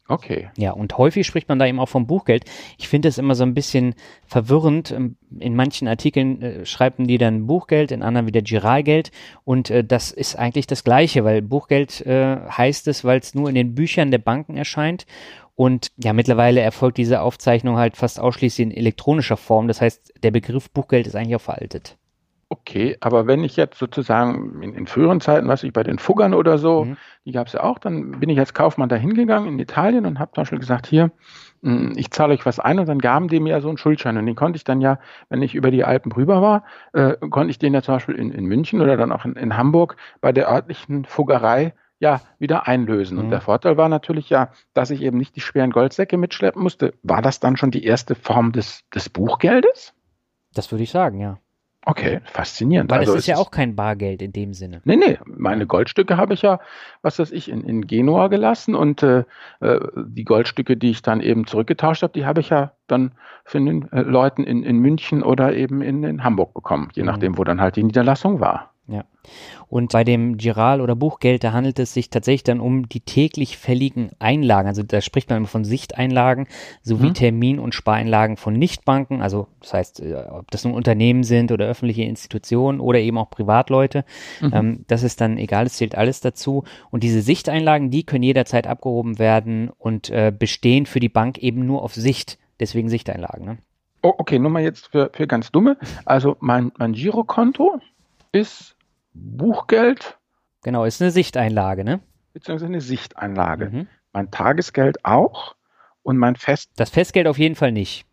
Okay. 0.07 0.49
Ja, 0.55 0.71
und 0.71 0.95
häufig 0.99 1.25
spricht 1.25 1.49
man 1.49 1.57
da 1.57 1.65
eben 1.65 1.79
auch 1.79 1.89
vom 1.89 2.05
Buchgeld. 2.05 2.45
Ich 2.77 2.87
finde 2.87 3.07
es 3.07 3.17
immer 3.17 3.33
so 3.33 3.43
ein 3.43 3.55
bisschen 3.55 3.95
verwirrend. 4.27 4.91
Ähm, 4.91 5.17
in 5.39 5.55
manchen 5.55 5.87
Artikeln 5.87 6.41
äh, 6.43 6.65
schreiben 6.65 7.07
die 7.07 7.17
dann 7.17 7.47
Buchgeld, 7.47 7.91
in 7.91 8.03
anderen 8.03 8.27
wieder 8.27 8.43
Giralgeld. 8.43 9.11
Und 9.45 9.71
äh, 9.71 9.83
das 9.83 10.11
ist 10.11 10.35
eigentlich 10.35 10.67
das 10.67 10.83
Gleiche, 10.83 11.23
weil 11.23 11.41
Buchgeld 11.41 12.05
äh, 12.05 12.37
heißt 12.49 12.87
es, 12.87 13.03
weil 13.03 13.19
es 13.19 13.33
nur 13.33 13.49
in 13.49 13.55
den 13.55 13.73
Büchern 13.73 14.11
der 14.11 14.19
Banken 14.19 14.57
erscheint. 14.57 15.07
Und 15.55 15.91
ja, 15.97 16.13
mittlerweile 16.13 16.61
erfolgt 16.61 16.97
diese 16.97 17.21
Aufzeichnung 17.21 17.77
halt 17.77 17.97
fast 17.97 18.19
ausschließlich 18.19 18.67
in 18.67 18.77
elektronischer 18.77 19.37
Form. 19.37 19.67
Das 19.67 19.81
heißt, 19.81 20.13
der 20.21 20.31
Begriff 20.31 20.69
Buchgeld 20.69 21.07
ist 21.07 21.15
eigentlich 21.15 21.37
auch 21.37 21.41
veraltet. 21.41 21.97
Okay, 22.61 22.95
aber 23.01 23.27
wenn 23.27 23.43
ich 23.43 23.57
jetzt 23.57 23.77
sozusagen 23.77 24.61
in, 24.61 24.73
in 24.73 24.87
früheren 24.87 25.19
Zeiten, 25.19 25.49
was 25.49 25.63
ich 25.63 25.73
bei 25.73 25.83
den 25.83 25.99
Fuggern 25.99 26.33
oder 26.33 26.57
so, 26.57 26.85
mhm. 26.85 26.97
die 27.25 27.33
gab 27.33 27.47
es 27.47 27.53
ja 27.53 27.63
auch, 27.63 27.79
dann 27.79 28.19
bin 28.19 28.29
ich 28.29 28.39
als 28.39 28.53
Kaufmann 28.53 28.87
da 28.87 28.95
hingegangen 28.95 29.49
in 29.49 29.59
Italien 29.59 30.05
und 30.05 30.19
habe 30.19 30.31
zum 30.31 30.43
Beispiel 30.43 30.59
gesagt, 30.59 30.87
hier, 30.87 31.11
hm, 31.63 31.93
ich 31.97 32.11
zahle 32.11 32.33
euch 32.33 32.45
was 32.45 32.61
ein 32.61 32.79
und 32.79 32.87
dann 32.87 32.99
gaben 32.99 33.27
die 33.27 33.41
mir 33.41 33.49
ja 33.49 33.61
so 33.61 33.67
einen 33.67 33.77
Schuldschein 33.77 34.17
und 34.17 34.25
den 34.25 34.35
konnte 34.35 34.55
ich 34.55 34.63
dann 34.63 34.79
ja, 34.79 34.99
wenn 35.27 35.41
ich 35.41 35.53
über 35.53 35.69
die 35.69 35.83
Alpen 35.83 36.13
rüber 36.13 36.41
war, 36.41 36.63
äh, 36.93 37.17
konnte 37.29 37.51
ich 37.51 37.59
den 37.59 37.73
ja 37.73 37.81
zum 37.81 37.95
Beispiel 37.95 38.15
in, 38.15 38.31
in 38.31 38.45
München 38.45 38.79
oder 38.79 38.95
dann 38.95 39.11
auch 39.11 39.25
in, 39.25 39.33
in 39.33 39.57
Hamburg 39.57 39.97
bei 40.21 40.31
der 40.31 40.49
örtlichen 40.49 41.03
Fuggerei 41.03 41.73
ja 41.99 42.21
wieder 42.39 42.67
einlösen. 42.69 43.17
Mhm. 43.17 43.25
Und 43.25 43.29
der 43.31 43.41
Vorteil 43.41 43.75
war 43.75 43.89
natürlich 43.89 44.29
ja, 44.29 44.49
dass 44.73 44.91
ich 44.91 45.01
eben 45.01 45.17
nicht 45.17 45.35
die 45.35 45.41
schweren 45.41 45.71
Goldsäcke 45.71 46.15
mitschleppen 46.15 46.63
musste. 46.63 46.93
War 47.03 47.21
das 47.21 47.41
dann 47.41 47.57
schon 47.57 47.71
die 47.71 47.83
erste 47.83 48.15
Form 48.15 48.53
des, 48.53 48.87
des 48.93 49.09
Buchgeldes? 49.09 49.93
Das 50.53 50.71
würde 50.71 50.83
ich 50.83 50.91
sagen, 50.91 51.19
ja. 51.19 51.37
Okay, 51.85 52.19
faszinierend. 52.33 52.89
Weil 52.89 52.99
also 52.99 53.13
es 53.13 53.19
ist 53.19 53.27
ja 53.27 53.37
auch 53.37 53.51
kein 53.51 53.75
Bargeld 53.75 54.21
in 54.21 54.33
dem 54.33 54.53
Sinne. 54.53 54.81
Nee, 54.85 54.95
nee, 54.95 55.19
meine 55.25 55.67
Goldstücke 55.67 56.17
habe 56.17 56.33
ich 56.33 56.41
ja, 56.41 56.59
was 57.03 57.19
weiß 57.19 57.31
ich, 57.31 57.49
in, 57.49 57.63
in 57.63 57.85
Genua 57.85 58.27
gelassen 58.27 58.73
und 58.73 59.03
äh, 59.03 59.23
äh 59.61 59.79
die 59.95 60.23
Goldstücke, 60.23 60.77
die 60.77 60.89
ich 60.89 61.03
dann 61.03 61.21
eben 61.21 61.45
zurückgetauscht 61.45 62.01
habe, 62.01 62.13
die 62.13 62.25
habe 62.25 62.41
ich 62.41 62.49
ja 62.49 62.71
dann 62.87 63.11
von 63.43 63.65
den 63.65 63.91
äh, 63.91 64.01
Leuten 64.01 64.43
in, 64.43 64.63
in 64.63 64.79
München 64.79 65.21
oder 65.21 65.53
eben 65.53 65.81
in, 65.81 66.03
in 66.03 66.23
Hamburg 66.23 66.53
bekommen, 66.55 66.89
je 66.93 67.03
mhm. 67.03 67.07
nachdem, 67.07 67.37
wo 67.37 67.43
dann 67.43 67.61
halt 67.61 67.75
die 67.75 67.83
Niederlassung 67.83 68.39
war. 68.39 68.71
Ja. 68.87 69.05
Und 69.67 69.93
bei 69.93 70.03
dem 70.03 70.37
Giral 70.37 70.79
oder 70.79 70.95
Buchgeld, 70.95 71.43
da 71.43 71.53
handelt 71.53 71.79
es 71.79 71.93
sich 71.93 72.11
tatsächlich 72.11 72.43
dann 72.43 72.59
um 72.59 72.87
die 72.87 72.99
täglich 72.99 73.57
fälligen 73.57 74.11
Einlagen. 74.19 74.67
Also 74.67 74.83
da 74.83 75.01
spricht 75.01 75.29
man 75.29 75.37
immer 75.37 75.47
von 75.47 75.65
Sichteinlagen 75.65 76.47
sowie 76.83 77.07
mhm. 77.07 77.13
Termin- 77.15 77.59
und 77.59 77.73
Spareinlagen 77.73 78.37
von 78.37 78.53
Nichtbanken. 78.53 79.23
Also 79.23 79.47
das 79.61 79.73
heißt, 79.73 79.99
äh, 80.01 80.13
ob 80.29 80.51
das 80.51 80.65
nun 80.65 80.75
Unternehmen 80.75 81.23
sind 81.23 81.51
oder 81.51 81.65
öffentliche 81.65 82.03
Institutionen 82.03 82.79
oder 82.79 82.99
eben 82.99 83.17
auch 83.17 83.31
Privatleute. 83.31 84.05
Mhm. 84.41 84.51
Ähm, 84.53 84.85
das 84.87 85.01
ist 85.01 85.19
dann 85.19 85.37
egal, 85.37 85.65
es 85.65 85.77
zählt 85.77 85.95
alles 85.95 86.21
dazu. 86.21 86.63
Und 86.91 87.01
diese 87.03 87.21
Sichteinlagen, 87.21 87.89
die 87.89 88.03
können 88.03 88.23
jederzeit 88.23 88.67
abgehoben 88.67 89.17
werden 89.17 89.71
und 89.79 90.11
äh, 90.11 90.31
bestehen 90.37 90.85
für 90.85 90.99
die 90.99 91.09
Bank 91.09 91.39
eben 91.39 91.65
nur 91.65 91.81
auf 91.81 91.95
Sicht. 91.95 92.37
Deswegen 92.59 92.89
Sichteinlagen. 92.89 93.45
Ne? 93.45 93.57
Oh, 94.03 94.13
okay, 94.19 94.37
nur 94.37 94.51
mal 94.51 94.61
jetzt 94.61 94.91
für, 94.91 95.09
für 95.11 95.25
ganz 95.25 95.51
Dumme. 95.51 95.77
Also 96.05 96.37
mein, 96.39 96.71
mein 96.77 96.93
Girokonto 96.93 97.81
ist 98.31 98.74
Buchgeld. 99.15 100.17
Genau, 100.63 100.83
ist 100.83 101.01
eine 101.01 101.11
Sichteinlage, 101.11 101.83
ne? 101.83 102.01
Beziehungsweise 102.33 102.67
eine 102.67 102.81
Sichteinlage. 102.81 103.69
Mhm. 103.69 103.87
Mein 104.13 104.31
Tagesgeld 104.31 105.03
auch 105.03 105.55
und 106.03 106.17
mein 106.17 106.35
Fest. 106.35 106.71
Das 106.75 106.89
Festgeld 106.89 107.27
auf 107.27 107.37
jeden 107.37 107.55
Fall 107.55 107.71
nicht. 107.71 108.05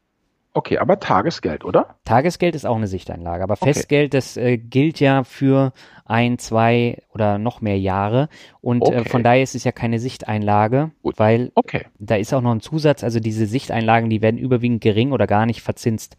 Okay, 0.55 0.79
aber 0.79 1.01
Tagesgeld, 1.01 1.65
oder? 1.65 1.97
Tagesgeld 2.05 2.55
ist 2.55 2.67
auch 2.67 2.77
eine 2.77 2.87
Sichteinlage, 2.87 3.43
aber 3.43 3.55
okay. 3.55 3.73
Festgeld, 3.73 4.13
das 4.13 4.37
äh, 4.37 4.59
gilt 4.59 5.01
ja 5.01 5.25
für 5.25 5.73
ein, 6.05 6.39
zwei 6.39 7.03
oder 7.15 7.39
noch 7.39 7.63
mehr 7.63 7.79
Jahre 7.79 8.29
und 8.61 8.83
äh, 8.83 8.87
okay. 8.87 8.97
äh, 8.97 9.05
von 9.09 9.23
daher 9.23 9.43
ist 9.43 9.55
es 9.55 9.65
ja 9.65 9.73
keine 9.73 9.99
Sichteinlage, 9.99 10.91
Gut. 11.03 11.19
weil 11.19 11.53
okay. 11.55 11.87
da 11.99 12.17
ist 12.17 12.35
auch 12.35 12.43
noch 12.43 12.53
ein 12.53 12.61
Zusatz, 12.61 13.03
also 13.03 13.19
diese 13.19 13.47
Sichteinlagen, 13.47 14.11
die 14.11 14.21
werden 14.21 14.37
überwiegend 14.37 14.83
gering 14.83 15.13
oder 15.13 15.27
gar 15.27 15.47
nicht 15.47 15.63
verzinst. 15.63 16.19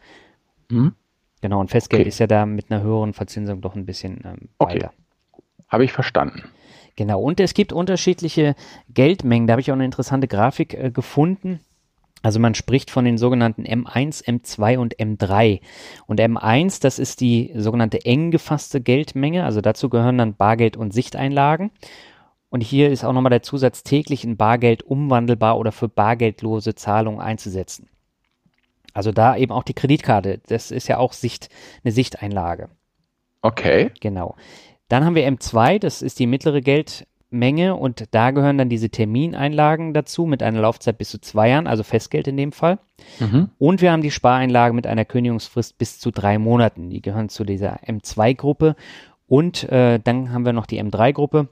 Mhm. 0.70 0.96
Genau, 1.44 1.60
und 1.60 1.70
Festgeld 1.70 2.08
ist 2.08 2.20
ja 2.20 2.28
da 2.28 2.46
mit 2.46 2.72
einer 2.72 2.82
höheren 2.82 3.12
Verzinsung 3.12 3.60
doch 3.60 3.76
ein 3.76 3.86
bisschen 3.86 4.22
ähm, 4.24 4.48
weiter. 4.60 4.94
Okay. 5.34 5.44
Habe 5.68 5.84
ich 5.84 5.92
verstanden. 5.92 6.44
Genau, 6.96 7.22
und 7.22 7.38
es 7.42 7.54
gibt 7.54 7.74
unterschiedliche 7.74 8.56
Geldmengen. 8.88 9.46
Da 9.46 9.52
habe 9.52 9.60
ich 9.60 9.70
auch 9.70 9.76
eine 9.76 9.84
interessante 9.84 10.30
Grafik 10.30 10.74
äh, 10.74 10.90
gefunden. 10.90 11.60
Also 12.22 12.40
man 12.40 12.56
spricht 12.56 12.92
von 12.92 13.04
den 13.04 13.18
sogenannten 13.18 13.64
M1, 13.64 14.24
M2 14.24 14.78
und 14.78 14.96
M3. 14.96 15.60
Und 16.08 16.22
M1, 16.22 16.82
das 16.82 16.98
ist 16.98 17.20
die 17.20 17.52
sogenannte 17.58 18.06
eng 18.06 18.32
gefasste 18.32 18.80
Geldmenge. 18.80 19.44
Also 19.44 19.60
dazu 19.60 19.90
gehören 19.90 20.20
dann 20.20 20.36
Bargeld 20.36 20.78
und 20.78 20.94
Sichteinlagen. 20.94 21.72
Und 22.48 22.64
hier 22.64 22.90
ist 22.90 23.04
auch 23.04 23.12
nochmal 23.12 23.32
der 23.32 23.44
Zusatz 23.44 23.84
täglich 23.84 24.24
in 24.24 24.38
Bargeld 24.38 24.82
umwandelbar 24.82 25.58
oder 25.58 25.74
für 25.74 25.90
bargeldlose 25.90 26.74
Zahlungen 26.74 27.20
einzusetzen. 27.20 27.90
Also 28.94 29.12
da 29.12 29.36
eben 29.36 29.52
auch 29.52 29.64
die 29.64 29.74
Kreditkarte. 29.74 30.40
Das 30.48 30.72
ist 30.72 30.88
ja 30.88 30.98
auch 30.98 31.14
Sicht, 31.14 31.50
eine 31.84 31.92
Sichteinlage. 31.92 32.70
Okay. 33.42 33.92
Genau. 34.00 34.36
Dann 34.88 35.06
haben 35.06 35.16
wir 35.16 35.28
M2, 35.28 35.80
das 35.80 36.02
ist 36.02 36.20
die 36.20 36.28
mittlere 36.28 36.62
Geld, 36.62 37.08
Menge 37.34 37.76
und 37.76 38.06
da 38.12 38.32
gehören 38.32 38.58
dann 38.58 38.70
diese 38.70 38.90
Termineinlagen 38.90 39.94
dazu 39.94 40.26
mit 40.26 40.42
einer 40.42 40.62
Laufzeit 40.62 40.98
bis 40.98 41.10
zu 41.10 41.20
zwei 41.20 41.50
Jahren, 41.50 41.68
also 41.68 41.84
Festgeld 41.84 42.28
in 42.28 42.38
dem 42.38 42.52
Fall. 42.52 42.78
Mhm. 43.20 43.50
Und 43.58 43.82
wir 43.82 43.92
haben 43.92 44.04
die 44.04 44.12
Spareinlage 44.12 44.74
mit 44.74 44.88
einer 44.88 45.04
Kündigungsfrist 45.04 45.78
bis 45.78 46.00
zu 46.00 46.12
drei 46.12 46.38
Monaten. 46.38 46.90
Die 46.90 47.02
gehören 47.02 47.30
zu 47.30 47.44
dieser 47.44 47.80
M2-Gruppe. 47.84 48.76
Und 49.28 49.64
äh, 49.64 50.00
dann 50.00 50.32
haben 50.32 50.46
wir 50.46 50.54
noch 50.54 50.68
die 50.68 50.82
M3-Gruppe. 50.82 51.50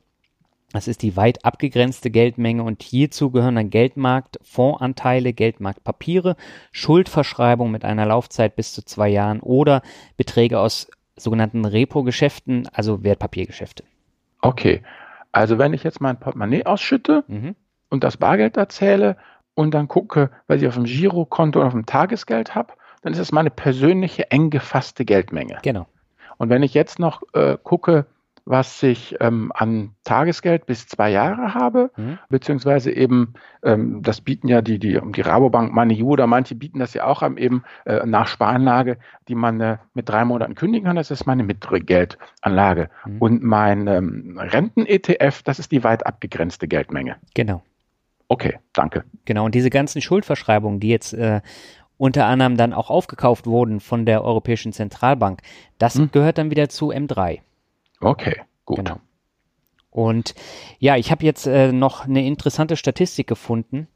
Das 0.73 0.87
ist 0.87 1.01
die 1.01 1.17
weit 1.17 1.43
abgegrenzte 1.43 2.09
Geldmenge 2.09 2.63
und 2.63 2.81
hierzu 2.81 3.29
gehören 3.31 3.55
dann 3.55 3.69
Geldmarkt, 3.69 4.39
Fondsanteile, 4.41 5.33
Geldmarktpapiere, 5.33 6.35
Schuldverschreibung 6.71 7.71
mit 7.71 7.83
einer 7.83 8.05
Laufzeit 8.05 8.55
bis 8.55 8.73
zu 8.73 8.83
zwei 8.83 9.09
Jahren 9.09 9.41
oder 9.41 9.81
Beträge 10.15 10.59
aus 10.59 10.89
sogenannten 11.17 11.65
Repo-Geschäften, 11.65 12.69
also 12.71 13.03
Wertpapiergeschäfte. 13.03 13.83
Okay, 14.41 14.81
also 15.31 15.57
wenn 15.57 15.73
ich 15.73 15.83
jetzt 15.83 16.01
mein 16.01 16.19
Portemonnaie 16.19 16.65
ausschütte 16.65 17.23
mhm. 17.27 17.55
und 17.89 18.03
das 18.03 18.17
Bargeld 18.17 18.57
erzähle 18.57 19.17
und 19.53 19.73
dann 19.73 19.87
gucke, 19.87 20.31
was 20.47 20.61
ich 20.61 20.67
auf 20.67 20.75
dem 20.75 20.85
Girokonto 20.85 21.59
oder 21.59 21.67
auf 21.67 21.73
dem 21.73 21.85
Tagesgeld 21.85 22.55
habe, 22.55 22.73
dann 23.01 23.13
ist 23.13 23.19
es 23.19 23.31
meine 23.31 23.49
persönliche 23.49 24.31
eng 24.31 24.49
gefasste 24.49 25.05
Geldmenge. 25.05 25.59
Genau. 25.63 25.87
Und 26.37 26.49
wenn 26.49 26.63
ich 26.63 26.73
jetzt 26.73 26.97
noch 26.97 27.21
äh, 27.33 27.57
gucke, 27.61 28.05
was 28.45 28.81
ich 28.83 29.15
ähm, 29.19 29.51
an 29.53 29.91
Tagesgeld 30.03 30.65
bis 30.65 30.87
zwei 30.87 31.09
Jahre 31.11 31.53
habe, 31.53 31.91
mhm. 31.95 32.17
beziehungsweise 32.29 32.91
eben, 32.91 33.33
ähm, 33.63 34.01
das 34.01 34.21
bieten 34.21 34.47
ja 34.47 34.61
die, 34.61 34.79
die, 34.79 34.99
die 35.03 35.21
Rabobank, 35.21 35.73
MoneyU 35.73 36.09
oder 36.09 36.27
manche 36.27 36.55
bieten 36.55 36.79
das 36.79 36.93
ja 36.93 37.05
auch 37.05 37.21
an, 37.21 37.37
eben 37.37 37.63
äh, 37.85 38.05
nach 38.05 38.27
Sparanlage, 38.27 38.97
die 39.27 39.35
man 39.35 39.61
äh, 39.61 39.77
mit 39.93 40.09
drei 40.09 40.25
Monaten 40.25 40.55
kündigen 40.55 40.85
kann. 40.85 40.95
Das 40.95 41.11
ist 41.11 41.25
meine 41.25 41.43
mittlere 41.43 41.79
Geldanlage. 41.79 42.89
Mhm. 43.05 43.17
Und 43.19 43.43
mein 43.43 43.87
ähm, 43.87 44.39
Renten-ETF, 44.39 45.43
das 45.43 45.59
ist 45.59 45.71
die 45.71 45.83
weit 45.83 46.05
abgegrenzte 46.05 46.67
Geldmenge. 46.67 47.17
Genau. 47.33 47.63
Okay, 48.27 48.59
danke. 48.73 49.03
Genau, 49.25 49.45
und 49.45 49.55
diese 49.55 49.69
ganzen 49.69 50.01
Schuldverschreibungen, 50.01 50.79
die 50.79 50.87
jetzt 50.87 51.13
äh, 51.13 51.41
unter 51.97 52.25
anderem 52.25 52.57
dann 52.57 52.73
auch 52.73 52.89
aufgekauft 52.89 53.45
wurden 53.45 53.79
von 53.79 54.05
der 54.05 54.23
Europäischen 54.23 54.73
Zentralbank, 54.73 55.41
das 55.77 55.95
mhm. 55.95 56.11
gehört 56.11 56.37
dann 56.37 56.49
wieder 56.49 56.67
zu 56.69 56.91
M3. 56.91 57.41
Okay, 58.01 58.41
gut. 58.65 58.77
Genau. 58.77 58.97
Und 59.89 60.35
ja, 60.79 60.95
ich 60.97 61.11
habe 61.11 61.25
jetzt 61.25 61.45
äh, 61.47 61.71
noch 61.71 62.05
eine 62.05 62.25
interessante 62.25 62.75
Statistik 62.77 63.27
gefunden 63.27 63.87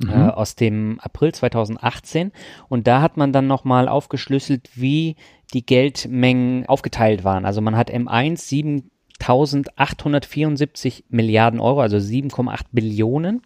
äh, 0.00 0.06
mhm. 0.06 0.12
äh, 0.12 0.28
aus 0.30 0.54
dem 0.54 0.98
April 1.00 1.34
2018 1.34 2.32
und 2.68 2.86
da 2.86 3.02
hat 3.02 3.16
man 3.16 3.32
dann 3.32 3.46
nochmal 3.46 3.88
aufgeschlüsselt, 3.88 4.70
wie 4.74 5.16
die 5.52 5.66
Geldmengen 5.66 6.66
aufgeteilt 6.66 7.24
waren. 7.24 7.44
Also 7.44 7.60
man 7.60 7.76
hat 7.76 7.90
M1 7.90 8.84
7.874 9.20 11.04
Milliarden 11.08 11.58
Euro, 11.60 11.80
also 11.80 11.96
7,8 11.96 12.66
Billionen. 12.72 13.42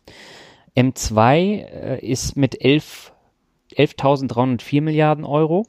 M2 0.77 1.37
äh, 1.37 2.07
ist 2.07 2.37
mit 2.37 2.61
11 2.61 3.13
11.304 3.77 4.83
Milliarden 4.83 5.25
Euro 5.25 5.67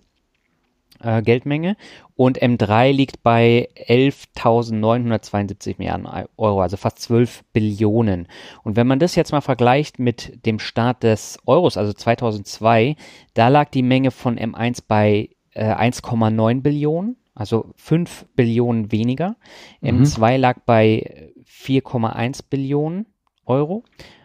äh, 1.02 1.22
Geldmenge 1.22 1.78
und 2.16 2.42
M3 2.42 2.92
liegt 2.92 3.24
bei 3.24 3.70
11.972 3.88 5.76
Milliarden 5.78 6.08
Euro, 6.38 6.62
also 6.62 6.78
fast 6.78 7.00
12 7.00 7.44
Billionen. 7.54 8.28
Und 8.64 8.76
wenn 8.76 8.88
man 8.88 9.00
das 9.00 9.16
jetzt 9.16 9.32
mal 9.32 9.42
vergleicht 9.42 10.00
mit 10.00 10.46
dem 10.46 10.60
Start 10.60 11.04
des 11.04 11.38
Euros, 11.46 11.78
also 11.78 11.94
2002, 11.94 12.96
da 13.34 13.50
lag 13.50 13.70
die 13.70 13.84
Menge 13.84 14.12
von 14.12 14.38
M1 14.38 14.84
bei 14.88 15.30
äh, 15.52 15.74
1,9 15.74 16.62
Billionen, 16.62 17.18
also 17.34 17.74
5 17.76 18.28
Billionen 18.36 18.92
weniger. 18.92 19.36
Mhm. 19.82 20.04
M2 20.04 20.38
lag 20.38 20.60
bei 20.66 21.32
4,1 21.48 22.44
Billionen 22.50 23.08
Euro, 23.46 23.84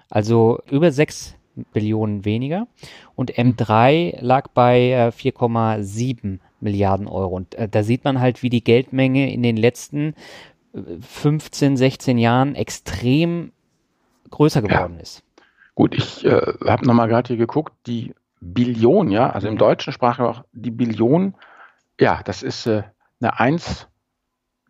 also 0.09 0.61
über 0.71 0.93
6 0.93 1.37
Billionen 1.73 2.25
weniger. 2.25 2.69
Und 3.17 3.33
M3 3.33 4.21
lag 4.21 4.49
bei 4.49 4.91
äh, 4.91 5.09
4,7 5.09 6.39
Milliarden 6.63 7.07
Euro. 7.07 7.37
Und 7.37 7.55
äh, 7.55 7.69
da 7.69 7.83
sieht 7.83 8.05
man 8.05 8.21
halt, 8.21 8.43
wie 8.43 8.51
die 8.51 8.65
Geldmenge 8.65 9.33
in 9.33 9.43
den 9.43 9.57
letzten 9.57 10.15
15, 10.75 11.75
äh, 11.75 11.77
16 11.77 12.19
Jahren 12.19 12.55
extrem 12.55 13.53
größer 14.31 14.63
geworden 14.63 14.95
ja. 14.97 15.03
ist. 15.03 15.23
Gut, 15.75 15.95
ich 15.95 16.25
äh, 16.25 16.41
habe 16.67 16.87
nochmal 16.87 17.09
gerade 17.09 17.29
hier 17.29 17.37
geguckt, 17.37 17.73
die 17.87 18.15
Billion, 18.41 19.11
ja, 19.11 19.31
also 19.31 19.49
im 19.49 19.59
deutschen 19.59 19.93
Sprache 19.93 20.27
auch 20.27 20.45
die 20.53 20.71
Billion, 20.71 21.35
ja, 21.99 22.23
das 22.25 22.43
ist 22.43 22.67
äh, 22.67 22.83
eine 23.21 23.39
Eins, 23.39 23.87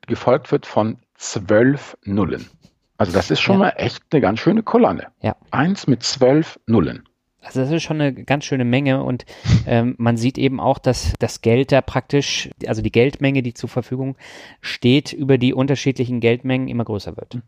die 0.04 0.08
gefolgt 0.08 0.50
wird 0.50 0.66
von 0.66 0.98
zwölf 1.14 1.96
Nullen. 2.04 2.48
Also 2.96 3.12
das 3.12 3.30
ist 3.30 3.40
schon 3.40 3.54
ja. 3.54 3.66
mal 3.66 3.72
echt 3.76 4.02
eine 4.10 4.20
ganz 4.20 4.40
schöne 4.40 4.62
Kolonne. 4.62 5.06
Ja. 5.22 5.36
Eins 5.50 5.86
mit 5.86 6.02
zwölf 6.02 6.58
Nullen. 6.66 7.08
Also 7.42 7.60
das 7.60 7.70
ist 7.70 7.82
schon 7.82 8.00
eine 8.00 8.12
ganz 8.12 8.44
schöne 8.44 8.64
Menge 8.64 9.02
und 9.02 9.24
ähm, 9.66 9.94
man 9.98 10.16
sieht 10.16 10.36
eben 10.36 10.60
auch, 10.60 10.78
dass 10.78 11.14
das 11.18 11.40
Geld 11.40 11.72
da 11.72 11.80
praktisch, 11.80 12.50
also 12.66 12.82
die 12.82 12.92
Geldmenge, 12.92 13.42
die 13.42 13.54
zur 13.54 13.68
Verfügung 13.68 14.16
steht, 14.60 15.12
über 15.12 15.38
die 15.38 15.54
unterschiedlichen 15.54 16.20
Geldmengen 16.20 16.68
immer 16.68 16.84
größer 16.84 17.16
wird. 17.16 17.38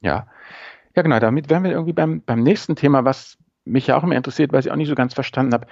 Ja, 0.00 0.26
ja 0.96 1.02
genau. 1.02 1.18
Damit 1.18 1.50
wären 1.50 1.64
wir 1.64 1.70
irgendwie 1.70 1.92
beim, 1.92 2.22
beim 2.22 2.42
nächsten 2.42 2.76
Thema, 2.76 3.04
was 3.04 3.36
mich 3.64 3.86
ja 3.86 3.96
auch 3.96 4.02
immer 4.02 4.16
interessiert, 4.16 4.52
weil 4.52 4.60
ich 4.60 4.70
auch 4.70 4.76
nicht 4.76 4.88
so 4.88 4.94
ganz 4.94 5.14
verstanden 5.14 5.52
habe. 5.52 5.66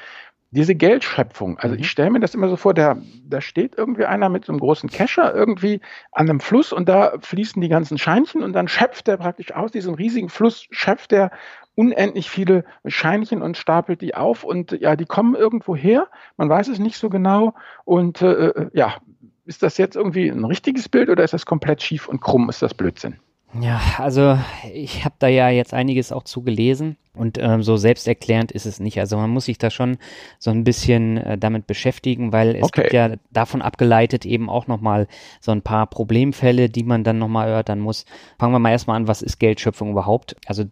Diese 0.53 0.75
Geldschöpfung, 0.75 1.59
also 1.59 1.77
ich 1.77 1.83
mhm. 1.83 1.87
stelle 1.87 2.11
mir 2.11 2.19
das 2.19 2.35
immer 2.35 2.49
so 2.49 2.57
vor, 2.57 2.75
da, 2.75 2.97
da 3.25 3.41
steht 3.41 3.79
irgendwie 3.79 4.05
einer 4.05 4.29
mit 4.29 4.45
so 4.45 4.53
einem 4.53 4.59
großen 4.59 4.91
Kescher 4.91 5.33
irgendwie 5.33 5.81
an 6.11 6.29
einem 6.29 6.41
Fluss 6.41 6.73
und 6.73 6.89
da 6.89 7.13
fließen 7.21 7.63
die 7.63 7.69
ganzen 7.69 7.99
Scheinchen 7.99 8.43
und 8.43 8.53
dann 8.53 8.67
schöpft 8.67 9.07
er 9.07 9.19
praktisch 9.19 9.53
aus 9.53 9.71
diesem 9.71 9.95
riesigen 9.95 10.29
Fluss, 10.29 10.67
schöpft 10.71 11.13
er 11.13 11.31
unendlich 11.75 12.29
viele 12.31 12.65
Scheinchen 12.87 13.43
und 13.43 13.57
stapelt 13.57 14.01
die 14.01 14.15
auf 14.15 14.45
und 14.45 14.73
ja, 14.73 14.97
die 14.97 15.07
kommen 15.07 15.35
irgendwo 15.35 15.75
her. 15.75 16.09
Man 16.37 16.49
weiß 16.49 16.69
es 16.69 16.79
nicht 16.79 16.97
so 16.97 17.09
genau. 17.09 17.55
Und 17.85 18.23
äh, 18.23 18.49
äh, 18.49 18.71
ja, 18.75 18.97
ist 19.45 19.63
das 19.63 19.79
jetzt 19.79 19.97
irgendwie 19.97 20.29
ein 20.29 20.45
richtiges 20.45 20.89
Bild 20.89 21.09
oder 21.09 21.25
ist 21.25 21.35
das 21.35 21.47
komplett 21.47 21.83
schief 21.83 22.09
und 22.09 22.21
krumm? 22.21 22.49
Ist 22.49 22.63
das 22.63 22.75
Blödsinn? 22.75 23.17
Ja, 23.59 23.81
also 23.99 24.39
ich 24.73 25.05
habe 25.05 25.17
da 25.19 25.27
ja 25.27 25.49
jetzt 25.49 25.75
einiges 25.75 26.13
auch 26.13 26.23
zu 26.23 26.43
gelesen 26.43 26.97
und 27.15 27.37
ähm, 27.39 27.65
so 27.65 27.77
selbsterklärend 27.77 28.53
ist 28.53 28.65
es 28.65 28.79
nicht. 28.79 29.01
Also 29.01 29.17
man 29.17 29.31
muss 29.31 29.47
sich 29.47 29.59
da 29.59 29.71
schon 29.71 29.99
so 30.39 30.53
ein 30.53 30.63
bisschen 30.63 31.17
äh, 31.17 31.37
damit 31.37 31.67
beschäftigen, 31.67 32.33
weil 32.33 32.55
es 32.55 32.63
okay. 32.63 32.83
gibt 32.83 32.93
ja 32.93 33.17
davon 33.33 33.61
abgeleitet 33.61 34.25
eben 34.25 34.49
auch 34.49 34.69
nochmal 34.69 35.09
so 35.41 35.51
ein 35.51 35.63
paar 35.63 35.89
Problemfälle, 35.89 36.69
die 36.69 36.85
man 36.85 37.03
dann 37.03 37.19
nochmal 37.19 37.49
erörtern 37.49 37.81
muss. 37.81 38.05
Fangen 38.39 38.53
wir 38.53 38.61
mal 38.61 38.71
erstmal 38.71 38.97
an, 38.97 39.09
was 39.09 39.21
ist 39.21 39.41
Geldschöpfung 39.41 39.91
überhaupt? 39.91 40.37
Also 40.47 40.67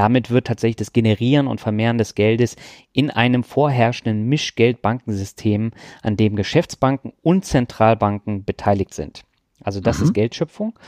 damit 0.00 0.30
wird 0.30 0.46
tatsächlich 0.46 0.76
das 0.76 0.94
Generieren 0.94 1.46
und 1.46 1.60
Vermehren 1.60 1.98
des 1.98 2.14
Geldes 2.14 2.56
in 2.90 3.10
einem 3.10 3.44
vorherrschenden 3.44 4.30
Mischgeldbankensystem, 4.30 5.72
an 6.02 6.16
dem 6.16 6.36
Geschäftsbanken 6.36 7.12
und 7.20 7.44
Zentralbanken 7.44 8.46
beteiligt 8.46 8.94
sind. 8.94 9.24
Also 9.62 9.80
das 9.80 9.98
mhm. 9.98 10.04
ist 10.04 10.14
Geldschöpfung. 10.14 10.78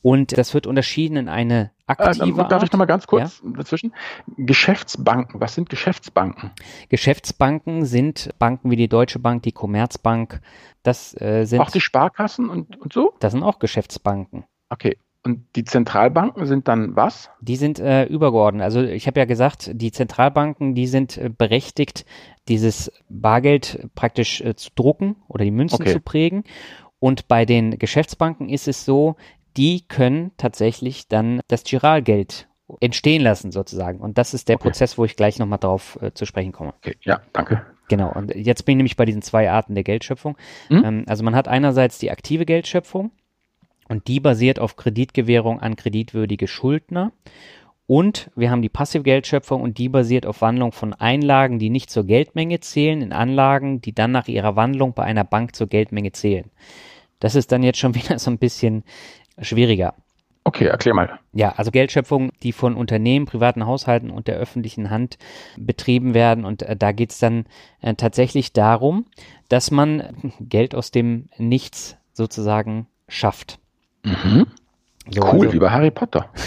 Und 0.00 0.38
das 0.38 0.54
wird 0.54 0.66
unterschieden 0.66 1.18
in 1.18 1.28
eine 1.28 1.70
äh, 1.86 1.92
aktive 1.92 2.40
äh, 2.40 2.48
Darf 2.48 2.62
ich 2.62 2.72
nochmal 2.72 2.86
ganz 2.86 3.06
kurz 3.06 3.42
ja? 3.44 3.50
dazwischen? 3.58 3.92
Geschäftsbanken, 4.38 5.38
was 5.38 5.54
sind 5.54 5.68
Geschäftsbanken? 5.68 6.50
Geschäftsbanken 6.88 7.84
sind 7.84 8.30
Banken 8.38 8.70
wie 8.70 8.76
die 8.76 8.88
Deutsche 8.88 9.18
Bank, 9.18 9.42
die 9.42 9.52
Commerzbank. 9.52 10.40
Das 10.82 11.20
äh, 11.20 11.44
sind 11.44 11.60
auch 11.60 11.70
die 11.70 11.82
Sparkassen 11.82 12.48
und, 12.48 12.80
und 12.80 12.94
so? 12.94 13.12
Das 13.20 13.32
sind 13.32 13.42
auch 13.42 13.58
Geschäftsbanken. 13.58 14.44
Okay, 14.70 14.96
Und 15.26 15.44
die 15.56 15.64
Zentralbanken 15.64 16.46
sind 16.46 16.68
dann 16.68 16.94
was? 16.94 17.30
Die 17.40 17.56
sind 17.56 17.80
äh, 17.80 18.04
übergeordnet. 18.04 18.62
Also 18.62 18.80
ich 18.80 19.08
habe 19.08 19.18
ja 19.18 19.26
gesagt, 19.26 19.72
die 19.74 19.90
Zentralbanken, 19.90 20.76
die 20.76 20.86
sind 20.86 21.18
äh, 21.18 21.28
berechtigt, 21.28 22.06
dieses 22.46 22.92
Bargeld 23.08 23.88
praktisch 23.96 24.40
äh, 24.40 24.54
zu 24.54 24.70
drucken 24.76 25.16
oder 25.26 25.44
die 25.44 25.50
Münzen 25.50 25.82
okay. 25.82 25.94
zu 25.94 26.00
prägen. 26.00 26.44
Und 27.00 27.26
bei 27.26 27.44
den 27.44 27.76
Geschäftsbanken 27.76 28.48
ist 28.48 28.68
es 28.68 28.84
so, 28.84 29.16
die 29.56 29.80
können 29.88 30.30
tatsächlich 30.36 31.08
dann 31.08 31.40
das 31.48 31.64
Giralgeld 31.64 32.46
entstehen 32.80 33.22
lassen 33.22 33.50
sozusagen. 33.50 33.98
Und 33.98 34.18
das 34.18 34.32
ist 34.32 34.48
der 34.48 34.56
okay. 34.56 34.68
Prozess, 34.68 34.96
wo 34.96 35.04
ich 35.04 35.16
gleich 35.16 35.40
nochmal 35.40 35.58
drauf 35.58 35.98
äh, 36.02 36.12
zu 36.12 36.24
sprechen 36.24 36.52
komme. 36.52 36.72
Okay, 36.78 36.94
ja, 37.02 37.20
danke. 37.32 37.66
Genau, 37.88 38.12
und 38.12 38.32
jetzt 38.32 38.64
bin 38.64 38.74
ich 38.74 38.76
nämlich 38.76 38.96
bei 38.96 39.06
diesen 39.06 39.22
zwei 39.22 39.50
Arten 39.50 39.74
der 39.74 39.82
Geldschöpfung. 39.82 40.36
Mhm. 40.68 40.84
Ähm, 40.84 41.04
also 41.08 41.24
man 41.24 41.34
hat 41.34 41.48
einerseits 41.48 41.98
die 41.98 42.12
aktive 42.12 42.46
Geldschöpfung 42.46 43.10
und 43.88 44.08
die 44.08 44.20
basiert 44.20 44.58
auf 44.58 44.76
Kreditgewährung 44.76 45.60
an 45.60 45.76
kreditwürdige 45.76 46.48
Schuldner. 46.48 47.12
Und 47.86 48.30
wir 48.34 48.50
haben 48.50 48.62
die 48.62 48.68
passive 48.68 49.04
Geldschöpfung 49.04 49.62
und 49.62 49.78
die 49.78 49.88
basiert 49.88 50.26
auf 50.26 50.40
Wandlung 50.40 50.72
von 50.72 50.92
Einlagen, 50.92 51.60
die 51.60 51.70
nicht 51.70 51.88
zur 51.88 52.04
Geldmenge 52.04 52.58
zählen, 52.58 53.00
in 53.00 53.12
Anlagen, 53.12 53.80
die 53.80 53.94
dann 53.94 54.10
nach 54.10 54.26
ihrer 54.26 54.56
Wandlung 54.56 54.92
bei 54.92 55.04
einer 55.04 55.22
Bank 55.22 55.54
zur 55.54 55.68
Geldmenge 55.68 56.10
zählen. 56.10 56.50
Das 57.20 57.36
ist 57.36 57.52
dann 57.52 57.62
jetzt 57.62 57.78
schon 57.78 57.94
wieder 57.96 58.18
so 58.18 58.30
ein 58.30 58.38
bisschen 58.38 58.82
schwieriger. 59.40 59.94
Okay, 60.42 60.66
erklär 60.66 60.94
mal. 60.94 61.18
Ja, 61.32 61.50
also 61.56 61.72
Geldschöpfung, 61.72 62.30
die 62.42 62.52
von 62.52 62.76
Unternehmen, 62.76 63.26
privaten 63.26 63.66
Haushalten 63.66 64.10
und 64.10 64.28
der 64.28 64.36
öffentlichen 64.36 64.90
Hand 64.90 65.18
betrieben 65.56 66.14
werden. 66.14 66.44
Und 66.44 66.62
äh, 66.62 66.76
da 66.76 66.92
geht 66.92 67.10
es 67.10 67.18
dann 67.18 67.46
äh, 67.80 67.94
tatsächlich 67.94 68.52
darum, 68.52 69.06
dass 69.48 69.72
man 69.72 70.32
Geld 70.38 70.76
aus 70.76 70.92
dem 70.92 71.28
Nichts 71.36 71.96
sozusagen 72.12 72.86
schafft. 73.08 73.58
Mhm. 74.06 74.46
So, 75.10 75.22
cool, 75.22 75.46
also, 75.46 75.52
wie 75.52 75.58
bei 75.58 75.70
Harry 75.70 75.90
Potter. 75.90 76.28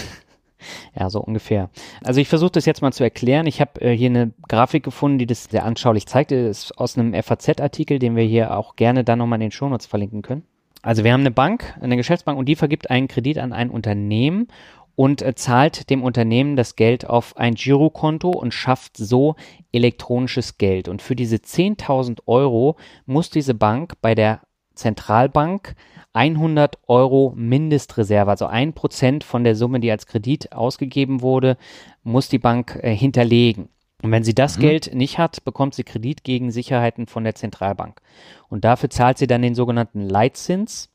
Ja, 0.98 1.08
so 1.08 1.20
ungefähr. 1.20 1.70
Also 2.04 2.20
ich 2.20 2.28
versuche 2.28 2.50
das 2.50 2.66
jetzt 2.66 2.82
mal 2.82 2.92
zu 2.92 3.02
erklären. 3.02 3.46
Ich 3.46 3.60
habe 3.60 3.80
äh, 3.80 3.96
hier 3.96 4.10
eine 4.10 4.32
Grafik 4.46 4.82
gefunden, 4.82 5.18
die 5.18 5.26
das 5.26 5.44
sehr 5.44 5.64
anschaulich 5.64 6.06
zeigt. 6.06 6.32
Das 6.32 6.64
ist 6.64 6.78
aus 6.78 6.98
einem 6.98 7.14
FAZ-Artikel, 7.14 7.98
den 7.98 8.14
wir 8.14 8.24
hier 8.24 8.56
auch 8.56 8.76
gerne 8.76 9.02
dann 9.02 9.20
nochmal 9.20 9.38
in 9.38 9.46
den 9.46 9.52
Shownotes 9.52 9.86
verlinken 9.86 10.20
können. 10.20 10.42
Also 10.82 11.04
wir 11.04 11.12
haben 11.12 11.20
eine 11.20 11.30
Bank, 11.30 11.78
eine 11.80 11.96
Geschäftsbank 11.96 12.38
und 12.38 12.46
die 12.46 12.56
vergibt 12.56 12.90
einen 12.90 13.08
Kredit 13.08 13.38
an 13.38 13.52
ein 13.52 13.70
Unternehmen 13.70 14.48
und 14.96 15.22
äh, 15.22 15.34
zahlt 15.34 15.88
dem 15.90 16.02
Unternehmen 16.02 16.56
das 16.56 16.76
Geld 16.76 17.08
auf 17.08 17.36
ein 17.36 17.54
Girokonto 17.54 18.30
und 18.30 18.52
schafft 18.52 18.96
so 18.96 19.36
elektronisches 19.72 20.58
Geld. 20.58 20.88
Und 20.88 21.00
für 21.02 21.16
diese 21.16 21.36
10.000 21.36 22.20
Euro 22.26 22.76
muss 23.06 23.30
diese 23.30 23.54
Bank 23.54 23.94
bei 24.02 24.14
der 24.14 24.40
Zentralbank 24.80 25.74
100 26.12 26.78
Euro 26.88 27.32
Mindestreserve, 27.36 28.30
also 28.30 28.46
ein 28.46 28.72
Prozent 28.72 29.22
von 29.22 29.44
der 29.44 29.54
Summe, 29.54 29.78
die 29.78 29.90
als 29.90 30.06
Kredit 30.06 30.52
ausgegeben 30.52 31.20
wurde, 31.20 31.56
muss 32.02 32.28
die 32.28 32.38
Bank 32.38 32.78
äh, 32.82 32.94
hinterlegen. 32.94 33.68
Und 34.02 34.10
wenn 34.10 34.24
sie 34.24 34.34
das 34.34 34.56
mhm. 34.56 34.62
Geld 34.62 34.94
nicht 34.94 35.18
hat, 35.18 35.44
bekommt 35.44 35.74
sie 35.74 35.84
Kredit 35.84 36.24
gegen 36.24 36.50
Sicherheiten 36.50 37.06
von 37.06 37.22
der 37.22 37.34
Zentralbank. 37.34 38.00
Und 38.48 38.64
dafür 38.64 38.90
zahlt 38.90 39.18
sie 39.18 39.26
dann 39.26 39.42
den 39.42 39.54
sogenannten 39.54 40.08
Leitzins 40.08 40.90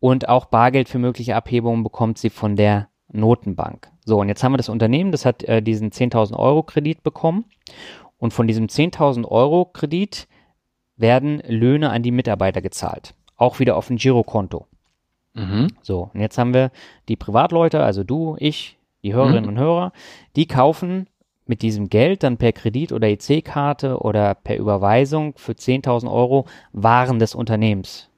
und 0.00 0.28
auch 0.28 0.44
Bargeld 0.44 0.88
für 0.88 0.98
mögliche 0.98 1.34
Abhebungen 1.34 1.82
bekommt 1.82 2.18
sie 2.18 2.30
von 2.30 2.54
der 2.54 2.88
Notenbank. 3.10 3.90
So, 4.04 4.20
und 4.20 4.28
jetzt 4.28 4.44
haben 4.44 4.52
wir 4.52 4.58
das 4.58 4.68
Unternehmen, 4.68 5.12
das 5.12 5.24
hat 5.24 5.42
äh, 5.44 5.62
diesen 5.62 5.90
10.000 5.90 6.38
Euro 6.38 6.62
Kredit 6.62 7.02
bekommen. 7.02 7.46
Und 8.18 8.32
von 8.32 8.46
diesem 8.46 8.66
10.000 8.66 9.26
Euro 9.26 9.64
Kredit 9.64 10.28
werden 10.98 11.42
Löhne 11.46 11.90
an 11.90 12.02
die 12.02 12.10
Mitarbeiter 12.10 12.60
gezahlt. 12.60 13.14
Auch 13.36 13.58
wieder 13.58 13.76
auf 13.76 13.88
ein 13.88 13.96
Girokonto. 13.96 14.66
Mhm. 15.34 15.68
So, 15.82 16.10
und 16.12 16.20
jetzt 16.20 16.36
haben 16.38 16.52
wir 16.52 16.70
die 17.08 17.16
Privatleute, 17.16 17.82
also 17.82 18.04
du, 18.04 18.36
ich, 18.38 18.76
die 19.02 19.14
Hörerinnen 19.14 19.44
mhm. 19.44 19.50
und 19.50 19.58
Hörer, 19.58 19.92
die 20.36 20.46
kaufen 20.46 21.06
mit 21.46 21.62
diesem 21.62 21.88
Geld 21.88 22.22
dann 22.22 22.36
per 22.36 22.52
Kredit 22.52 22.92
oder 22.92 23.08
EC-Karte 23.08 24.00
oder 24.00 24.34
per 24.34 24.58
Überweisung 24.58 25.34
für 25.36 25.52
10.000 25.52 26.10
Euro 26.10 26.46
Waren 26.72 27.18
des 27.18 27.34
Unternehmens. 27.34 28.10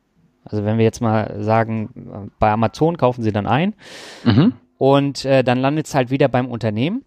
Also 0.44 0.64
wenn 0.64 0.78
wir 0.78 0.84
jetzt 0.84 1.00
mal 1.00 1.36
sagen, 1.42 2.32
bei 2.38 2.50
Amazon 2.50 2.96
kaufen 2.96 3.22
sie 3.22 3.32
dann 3.32 3.46
ein 3.46 3.74
mhm. 4.24 4.54
und 4.78 5.24
äh, 5.24 5.44
dann 5.44 5.58
landet 5.58 5.86
es 5.86 5.94
halt 5.94 6.10
wieder 6.10 6.28
beim 6.28 6.46
Unternehmen. 6.46 7.04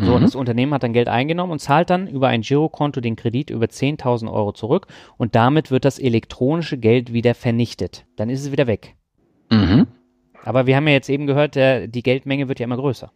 So, 0.00 0.16
mhm. 0.16 0.22
das 0.22 0.34
Unternehmen 0.34 0.72
hat 0.74 0.82
dann 0.82 0.92
Geld 0.92 1.08
eingenommen 1.08 1.52
und 1.52 1.58
zahlt 1.58 1.90
dann 1.90 2.06
über 2.06 2.28
ein 2.28 2.42
Girokonto 2.42 3.00
den 3.00 3.16
Kredit 3.16 3.50
über 3.50 3.66
10.000 3.66 4.32
Euro 4.32 4.52
zurück 4.52 4.86
und 5.16 5.34
damit 5.34 5.70
wird 5.70 5.84
das 5.84 5.98
elektronische 5.98 6.78
Geld 6.78 7.12
wieder 7.12 7.34
vernichtet. 7.34 8.06
Dann 8.16 8.30
ist 8.30 8.42
es 8.42 8.52
wieder 8.52 8.66
weg. 8.66 8.96
Mhm. 9.50 9.86
Aber 10.44 10.66
wir 10.66 10.76
haben 10.76 10.86
ja 10.86 10.94
jetzt 10.94 11.08
eben 11.10 11.26
gehört, 11.26 11.56
der, 11.56 11.88
die 11.88 12.02
Geldmenge 12.02 12.48
wird 12.48 12.60
ja 12.60 12.64
immer 12.64 12.76
größer. 12.76 13.10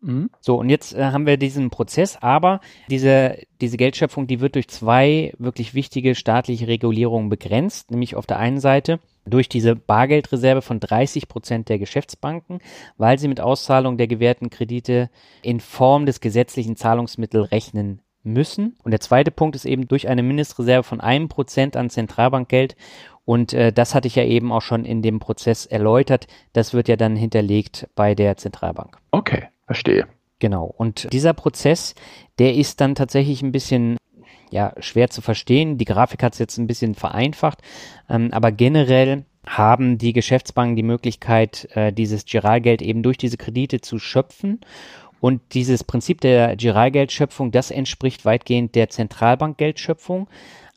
Mhm. 0.00 0.30
So, 0.40 0.56
und 0.58 0.68
jetzt 0.68 0.94
äh, 0.94 1.04
haben 1.04 1.26
wir 1.26 1.36
diesen 1.36 1.70
Prozess, 1.70 2.16
aber 2.20 2.60
diese, 2.90 3.38
diese 3.60 3.76
Geldschöpfung, 3.76 4.26
die 4.26 4.40
wird 4.40 4.54
durch 4.54 4.68
zwei 4.68 5.32
wirklich 5.38 5.74
wichtige 5.74 6.14
staatliche 6.14 6.68
Regulierungen 6.68 7.28
begrenzt, 7.28 7.90
nämlich 7.90 8.14
auf 8.14 8.26
der 8.26 8.38
einen 8.38 8.60
Seite 8.60 9.00
durch 9.24 9.48
diese 9.48 9.74
Bargeldreserve 9.74 10.62
von 10.62 10.80
30 10.80 11.28
Prozent 11.28 11.68
der 11.68 11.78
Geschäftsbanken, 11.78 12.60
weil 12.96 13.18
sie 13.18 13.28
mit 13.28 13.40
Auszahlung 13.40 13.96
der 13.96 14.06
gewährten 14.06 14.50
Kredite 14.50 15.10
in 15.42 15.60
Form 15.60 16.06
des 16.06 16.20
gesetzlichen 16.20 16.76
Zahlungsmittels 16.76 17.50
rechnen 17.50 18.00
müssen. 18.22 18.76
Und 18.84 18.90
der 18.90 19.00
zweite 19.00 19.30
Punkt 19.30 19.56
ist 19.56 19.64
eben 19.64 19.88
durch 19.88 20.08
eine 20.08 20.22
Mindestreserve 20.22 20.82
von 20.82 21.00
einem 21.00 21.28
Prozent 21.28 21.76
an 21.76 21.90
Zentralbankgeld. 21.90 22.76
Und 23.24 23.52
äh, 23.52 23.72
das 23.72 23.94
hatte 23.94 24.06
ich 24.06 24.14
ja 24.14 24.24
eben 24.24 24.52
auch 24.52 24.62
schon 24.62 24.84
in 24.84 25.02
dem 25.02 25.18
Prozess 25.18 25.66
erläutert. 25.66 26.28
Das 26.52 26.74
wird 26.74 26.88
ja 26.88 26.96
dann 26.96 27.16
hinterlegt 27.16 27.88
bei 27.94 28.14
der 28.14 28.36
Zentralbank. 28.36 28.98
Okay. 29.10 29.48
Verstehe. 29.66 30.06
Genau. 30.38 30.72
Und 30.76 31.12
dieser 31.12 31.32
Prozess, 31.32 31.94
der 32.38 32.54
ist 32.54 32.80
dann 32.80 32.94
tatsächlich 32.94 33.42
ein 33.42 33.52
bisschen 33.52 33.96
ja, 34.50 34.72
schwer 34.78 35.10
zu 35.10 35.22
verstehen. 35.22 35.78
Die 35.78 35.84
Grafik 35.84 36.22
hat 36.22 36.34
es 36.34 36.38
jetzt 36.38 36.58
ein 36.58 36.66
bisschen 36.66 36.94
vereinfacht, 36.94 37.62
ähm, 38.08 38.28
aber 38.32 38.52
generell 38.52 39.24
haben 39.46 39.96
die 39.98 40.12
Geschäftsbanken 40.12 40.76
die 40.76 40.82
Möglichkeit, 40.82 41.68
äh, 41.74 41.92
dieses 41.92 42.24
Giralgeld 42.24 42.82
eben 42.82 43.02
durch 43.02 43.16
diese 43.16 43.36
Kredite 43.36 43.80
zu 43.80 43.98
schöpfen. 43.98 44.60
Und 45.20 45.40
dieses 45.54 45.82
Prinzip 45.82 46.20
der 46.20 46.56
Giralgeldschöpfung, 46.56 47.50
das 47.50 47.70
entspricht 47.70 48.24
weitgehend 48.24 48.74
der 48.74 48.90
Zentralbankgeldschöpfung. 48.90 50.28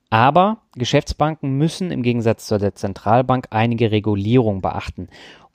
Aber 0.09 0.61
Geschäftsbanken 0.75 1.57
müssen 1.57 1.91
im 1.91 2.03
Gegensatz 2.03 2.47
zu 2.47 2.57
der 2.57 2.73
Zentralbank 2.73 3.47
einige 3.51 3.91
Regulierung 3.91 4.61
beachten. 4.61 5.09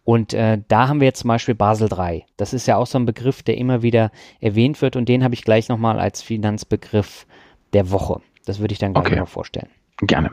Und 0.05 0.35
äh, 0.35 0.61
da 0.69 0.88
haben 0.88 1.01
wir 1.01 1.07
jetzt 1.07 1.21
zum 1.21 1.29
Beispiel 1.29 1.55
Basel 1.55 1.88
III. 1.90 2.25
Das 2.37 2.53
ist 2.53 2.67
ja 2.67 2.77
auch 2.77 2.87
so 2.87 2.99
ein 2.99 3.07
Begriff, 3.07 3.43
der 3.43 3.57
immer 3.57 3.83
wieder 3.83 4.11
erwähnt 4.40 4.81
wird 4.83 4.97
und 4.97 5.09
den 5.09 5.25
habe 5.25 5.35
ich 5.35 5.45
gleich 5.45 5.69
nochmal 5.69 5.99
als 5.99 6.23
Finanzbegriff 6.23 7.27
der 7.73 7.90
Woche. 7.90 8.21
Das 8.45 8.59
würde 8.61 8.73
ich 8.73 8.79
dann 8.79 8.93
gleich 8.93 9.07
okay. 9.07 9.17
mal 9.17 9.27
vorstellen. 9.27 9.69
Gerne. 9.99 10.31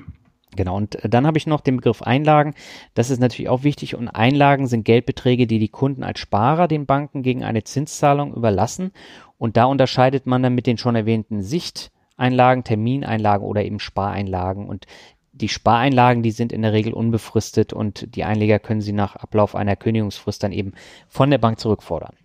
Genau, 0.55 0.75
und 0.75 1.01
äh, 1.03 1.09
dann 1.09 1.25
habe 1.25 1.37
ich 1.37 1.47
noch 1.47 1.61
den 1.61 1.77
Begriff 1.77 2.01
Einlagen. 2.01 2.53
Das 2.93 3.09
ist 3.09 3.19
natürlich 3.19 3.49
auch 3.49 3.63
wichtig. 3.63 3.95
Und 3.95 4.09
Einlagen 4.09 4.67
sind 4.67 4.83
Geldbeträge, 4.83 5.47
die 5.47 5.59
die 5.59 5.69
Kunden 5.69 6.03
als 6.03 6.19
Sparer 6.19 6.67
den 6.67 6.85
Banken 6.85 7.23
gegen 7.23 7.43
eine 7.43 7.63
Zinszahlung 7.63 8.33
überlassen. 8.33 8.91
Und 9.37 9.55
da 9.55 9.65
unterscheidet 9.65 10.25
man 10.25 10.43
dann 10.43 10.53
mit 10.53 10.67
den 10.67 10.77
schon 10.77 10.95
erwähnten 10.95 11.41
Sichteinlagen, 11.41 12.65
Termineinlagen 12.65 13.47
oder 13.47 13.63
eben 13.63 13.79
Spareinlagen. 13.79 14.67
Und 14.67 14.85
die 15.33 15.49
Spareinlagen, 15.49 16.23
die 16.23 16.31
sind 16.31 16.51
in 16.51 16.61
der 16.61 16.73
Regel 16.73 16.93
unbefristet 16.93 17.73
und 17.73 18.15
die 18.15 18.23
Einleger 18.23 18.59
können 18.59 18.81
sie 18.81 18.93
nach 18.93 19.15
Ablauf 19.15 19.55
einer 19.55 19.75
Kündigungsfrist 19.75 20.43
dann 20.43 20.51
eben 20.51 20.73
von 21.07 21.31
der 21.31 21.37
Bank 21.37 21.59
zurückfordern. 21.59 22.15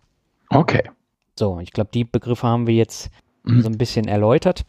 Okay. 0.51 0.91
So, 1.39 1.61
ich 1.61 1.73
glaube, 1.73 1.91
die 1.93 2.05
Begriffe 2.05 2.47
haben 2.47 2.67
wir 2.67 2.75
jetzt 2.75 3.11
mhm. 3.45 3.63
so 3.63 3.69
ein 3.69 3.79
bisschen 3.79 4.09
erläutert. 4.09 4.65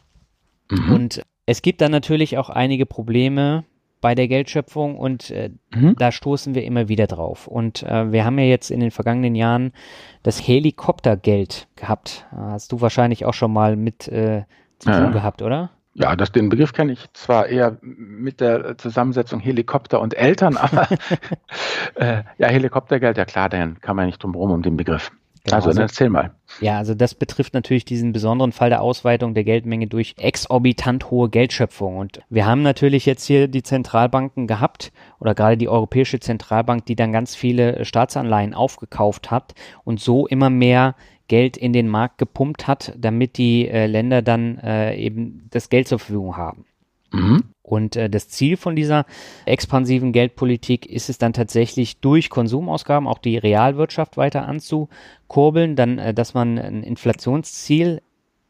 Mhm. 0.70 0.94
Und 0.94 1.22
es 1.46 1.62
gibt 1.62 1.82
dann 1.82 1.92
natürlich 1.92 2.38
auch 2.38 2.50
einige 2.50 2.86
Probleme 2.86 3.64
bei 4.02 4.14
der 4.14 4.28
Geldschöpfung 4.28 4.98
und 4.98 5.32
äh, 5.32 5.50
mhm. 5.74 5.96
da 5.98 6.12
stoßen 6.12 6.54
wir 6.54 6.64
immer 6.64 6.88
wieder 6.88 7.08
drauf. 7.08 7.48
Und 7.48 7.84
äh, 7.84 8.12
wir 8.12 8.26
haben 8.26 8.38
ja 8.38 8.46
jetzt 8.46 8.70
in 8.70 8.80
den 8.80 8.92
vergangenen 8.92 9.34
Jahren 9.34 9.74
das 10.22 10.46
Helikoptergeld 10.46 11.68
gehabt. 11.76 12.28
Hast 12.32 12.72
du 12.72 12.82
wahrscheinlich 12.82 13.26
auch 13.26 13.34
schon 13.34 13.52
mal 13.52 13.76
mit 13.76 14.08
äh, 14.08 14.44
zu 14.78 14.92
tun 14.92 15.04
ja. 15.06 15.10
gehabt, 15.10 15.42
oder? 15.42 15.72
Ja, 16.00 16.16
das, 16.16 16.32
den 16.32 16.50
Begriff 16.50 16.74
kenne 16.74 16.94
ich 16.94 17.12
zwar 17.14 17.48
eher 17.48 17.78
mit 17.82 18.40
der 18.40 18.78
Zusammensetzung 18.78 19.40
Helikopter 19.40 20.00
und 20.00 20.14
Eltern, 20.14 20.56
aber 20.58 20.88
äh, 21.96 22.24
ja, 22.38 22.48
Helikoptergeld, 22.48 23.18
ja 23.18 23.26
klar, 23.26 23.50
dann 23.50 23.82
kann 23.82 23.96
man 23.96 24.06
nicht 24.06 24.22
drum 24.22 24.34
herum 24.34 24.52
um 24.52 24.62
den 24.62 24.78
Begriff. 24.78 25.12
Genau, 25.44 25.56
also, 25.56 25.70
dann 25.70 25.80
erzähl 25.80 26.10
mal. 26.10 26.32
Ja, 26.60 26.78
also 26.78 26.94
das 26.94 27.16
betrifft 27.16 27.54
natürlich 27.54 27.86
diesen 27.86 28.12
besonderen 28.12 28.52
Fall 28.52 28.70
der 28.70 28.82
Ausweitung 28.82 29.34
der 29.34 29.46
Geldmenge 29.46 29.88
durch 29.88 30.14
exorbitant 30.18 31.10
hohe 31.10 31.30
Geldschöpfung. 31.30 31.98
Und 31.98 32.20
wir 32.30 32.46
haben 32.46 32.64
natürlich 32.64 33.06
jetzt 33.06 33.24
hier 33.24 33.48
die 33.48 33.64
Zentralbanken 33.64 34.46
gehabt 34.46 34.92
oder 35.20 35.34
gerade 35.36 35.56
die 35.56 35.70
Europäische 35.70 36.20
Zentralbank, 36.20 36.86
die 36.86 36.98
dann 36.98 37.14
ganz 37.14 37.34
viele 37.34 37.86
Staatsanleihen 37.86 38.54
aufgekauft 38.54 39.32
hat 39.32 39.54
und 39.86 40.02
so 40.02 40.28
immer 40.28 40.50
mehr 40.50 40.96
Geld 41.28 41.58
in 41.58 41.74
den 41.74 41.88
Markt 41.88 42.18
gepumpt 42.18 42.68
hat, 42.68 42.94
damit 42.98 43.38
die 43.38 43.68
äh, 43.68 43.88
Länder 43.88 44.22
dann 44.22 44.58
äh, 44.60 44.96
eben 44.96 45.48
das 45.52 45.70
Geld 45.70 45.88
zur 45.88 46.00
Verfügung 46.00 46.38
haben. 46.38 46.66
Mhm. 47.12 47.44
Und 47.62 47.96
äh, 47.96 48.10
das 48.10 48.30
Ziel 48.30 48.58
von 48.58 48.76
dieser 48.76 49.06
expansiven 49.46 50.14
Geldpolitik 50.14 50.86
ist 50.86 51.10
es 51.10 51.18
dann 51.18 51.34
tatsächlich 51.34 52.00
durch 52.00 52.30
Konsumausgaben 52.30 53.08
auch 53.08 53.18
die 53.18 53.38
Realwirtschaft 53.38 54.18
weiter 54.18 54.48
anzukurbeln, 54.48 55.76
dann, 55.76 55.98
äh, 56.00 56.14
dass 56.14 56.34
man 56.34 56.58
ein 56.58 56.84
Inflationsziel 56.84 58.02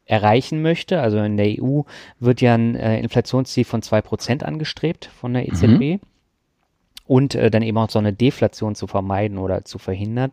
erreichen 0.04 0.62
möchte. 0.62 1.00
Also 1.00 1.18
in 1.18 1.36
der 1.36 1.62
EU 1.62 1.82
wird 2.18 2.40
ja 2.40 2.54
ein 2.54 2.74
äh, 2.74 3.00
Inflationsziel 3.00 3.64
von 3.64 3.82
zwei 3.82 4.02
Prozent 4.02 4.42
angestrebt 4.42 5.06
von 5.06 5.34
der 5.34 5.48
EZB. 5.48 5.80
Mhm. 5.80 6.00
Und 7.06 7.34
äh, 7.34 7.50
dann 7.50 7.62
eben 7.62 7.78
auch 7.78 7.90
so 7.90 7.98
eine 7.98 8.12
Deflation 8.12 8.74
zu 8.74 8.86
vermeiden 8.86 9.38
oder 9.38 9.64
zu 9.64 9.78
verhindern. 9.78 10.30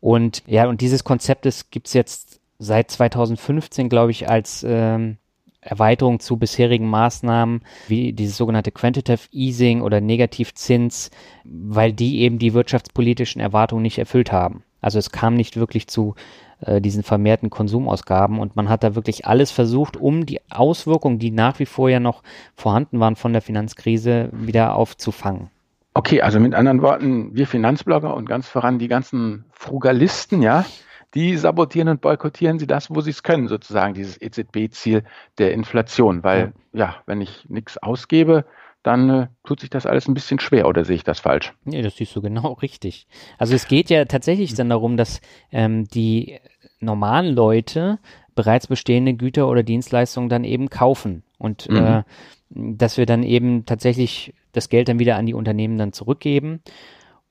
Und 0.00 0.42
ja, 0.46 0.68
und 0.68 0.80
dieses 0.80 1.04
Konzept 1.04 1.46
gibt 1.70 1.86
es 1.86 1.92
jetzt 1.92 2.40
seit 2.58 2.90
2015, 2.90 3.88
glaube 3.88 4.10
ich, 4.10 4.28
als 4.28 4.64
ähm, 4.66 5.18
Erweiterung 5.60 6.20
zu 6.20 6.36
bisherigen 6.36 6.88
Maßnahmen 6.88 7.62
wie 7.88 8.12
dieses 8.12 8.36
sogenannte 8.36 8.70
Quantitative 8.70 9.28
Easing 9.32 9.82
oder 9.82 10.00
Negativzins, 10.00 11.10
weil 11.44 11.92
die 11.92 12.20
eben 12.20 12.38
die 12.38 12.54
wirtschaftspolitischen 12.54 13.40
Erwartungen 13.40 13.82
nicht 13.82 13.98
erfüllt 13.98 14.32
haben. 14.32 14.62
Also 14.80 14.98
es 14.98 15.10
kam 15.10 15.34
nicht 15.34 15.56
wirklich 15.56 15.88
zu 15.88 16.14
äh, 16.60 16.80
diesen 16.80 17.02
vermehrten 17.02 17.50
Konsumausgaben 17.50 18.38
und 18.38 18.54
man 18.54 18.68
hat 18.68 18.84
da 18.84 18.94
wirklich 18.94 19.26
alles 19.26 19.50
versucht, 19.50 19.96
um 19.96 20.26
die 20.26 20.40
Auswirkungen, 20.50 21.18
die 21.18 21.30
nach 21.30 21.58
wie 21.58 21.66
vor 21.66 21.90
ja 21.90 22.00
noch 22.00 22.22
vorhanden 22.54 23.00
waren 23.00 23.16
von 23.16 23.32
der 23.32 23.42
Finanzkrise, 23.42 24.30
wieder 24.32 24.76
aufzufangen. 24.76 25.50
Okay, 25.96 26.20
also 26.20 26.38
mit 26.40 26.52
anderen 26.54 26.82
Worten, 26.82 27.34
wir 27.34 27.46
Finanzblogger 27.46 28.14
und 28.14 28.28
ganz 28.28 28.46
voran 28.46 28.78
die 28.78 28.86
ganzen 28.86 29.46
Frugalisten, 29.50 30.42
ja, 30.42 30.66
die 31.14 31.38
sabotieren 31.38 31.88
und 31.88 32.02
boykottieren 32.02 32.58
sie 32.58 32.66
das, 32.66 32.90
wo 32.90 33.00
sie 33.00 33.12
es 33.12 33.22
können, 33.22 33.48
sozusagen, 33.48 33.94
dieses 33.94 34.20
EZB-Ziel 34.20 35.04
der 35.38 35.54
Inflation. 35.54 36.22
Weil, 36.22 36.52
ja, 36.74 36.84
ja 36.84 36.96
wenn 37.06 37.22
ich 37.22 37.48
nichts 37.48 37.78
ausgebe, 37.78 38.44
dann 38.82 39.08
äh, 39.08 39.26
tut 39.42 39.60
sich 39.60 39.70
das 39.70 39.86
alles 39.86 40.06
ein 40.06 40.12
bisschen 40.12 40.38
schwer 40.38 40.68
oder 40.68 40.84
sehe 40.84 40.96
ich 40.96 41.02
das 41.02 41.20
falsch? 41.20 41.54
Nee, 41.64 41.80
das 41.80 41.96
siehst 41.96 42.14
du 42.14 42.20
genau 42.20 42.52
richtig. 42.62 43.06
Also 43.38 43.54
es 43.54 43.66
geht 43.66 43.88
ja 43.88 44.04
tatsächlich 44.04 44.52
dann 44.52 44.68
darum, 44.68 44.98
dass 44.98 45.22
ähm, 45.50 45.86
die 45.86 46.38
normalen 46.78 47.34
Leute 47.34 48.00
bereits 48.34 48.66
bestehende 48.66 49.14
Güter 49.14 49.48
oder 49.48 49.62
Dienstleistungen 49.62 50.28
dann 50.28 50.44
eben 50.44 50.68
kaufen 50.68 51.22
und 51.38 51.70
mhm. 51.70 51.76
äh, 51.78 52.02
dass 52.50 52.96
wir 52.96 53.06
dann 53.06 53.22
eben 53.22 53.66
tatsächlich 53.66 54.34
das 54.52 54.68
Geld 54.68 54.88
dann 54.88 54.98
wieder 54.98 55.16
an 55.16 55.26
die 55.26 55.34
Unternehmen 55.34 55.78
dann 55.78 55.92
zurückgeben. 55.92 56.60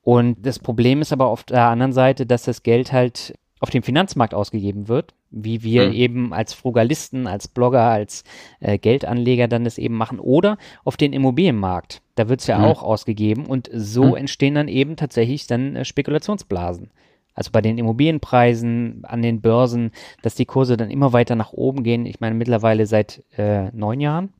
Und 0.02 0.46
das 0.46 0.60
Problem 0.60 1.02
ist 1.02 1.12
aber 1.12 1.28
auf 1.28 1.44
der 1.44 1.66
anderen 1.66 1.94
Seite, 1.94 2.26
dass 2.26 2.44
das 2.44 2.64
Geld 2.64 2.92
halt 2.92 3.34
auf 3.60 3.70
dem 3.70 3.84
Finanzmarkt 3.84 4.34
ausgegeben 4.34 4.88
wird, 4.88 5.16
wie 5.32 5.64
wir 5.64 5.88
mhm. 5.88 5.94
eben 5.94 6.34
als 6.34 6.54
Frugalisten, 6.54 7.26
als 7.26 7.48
Blogger, 7.48 7.84
als 7.84 8.24
äh, 8.60 8.78
Geldanleger 8.78 9.48
dann 9.48 9.64
das 9.64 9.78
eben 9.78 9.96
machen, 9.96 10.20
oder 10.20 10.58
auf 10.84 10.98
den 10.98 11.14
Immobilienmarkt. 11.14 12.02
Da 12.16 12.30
wird 12.30 12.42
es 12.42 12.48
ja 12.48 12.60
mhm. 12.60 12.66
auch 12.66 12.84
ausgegeben 12.84 13.46
und 13.46 13.70
so 13.74 14.04
mhm. 14.04 14.18
entstehen 14.18 14.56
dann 14.56 14.68
eben 14.68 14.98
tatsächlich 14.98 15.48
dann 15.48 15.76
äh, 15.76 15.86
Spekulationsblasen. 15.86 16.92
Also 17.34 17.52
bei 17.52 17.62
den 17.62 17.78
Immobilienpreisen 17.78 19.04
an 19.04 19.22
den 19.22 19.42
Börsen, 19.42 19.92
dass 20.22 20.36
die 20.36 20.46
Kurse 20.46 20.78
dann 20.78 20.90
immer 20.90 21.12
weiter 21.12 21.36
nach 21.36 21.52
oben 21.52 21.84
gehen. 21.84 22.06
Ich 22.06 22.20
meine 22.22 22.36
mittlerweile 22.36 22.86
seit 22.86 23.24
äh, 23.38 23.72
neun 23.72 24.00
Jahren. 24.00 24.34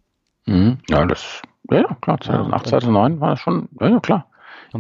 Mhm. 0.46 0.78
Ja, 0.90 1.06
das, 1.06 1.42
ja, 1.72 1.84
klar, 2.02 2.20
2008, 2.20 2.68
2009 2.68 3.20
war 3.20 3.30
das 3.32 3.40
schon, 3.40 3.70
ja, 3.80 4.00
klar. 4.00 4.28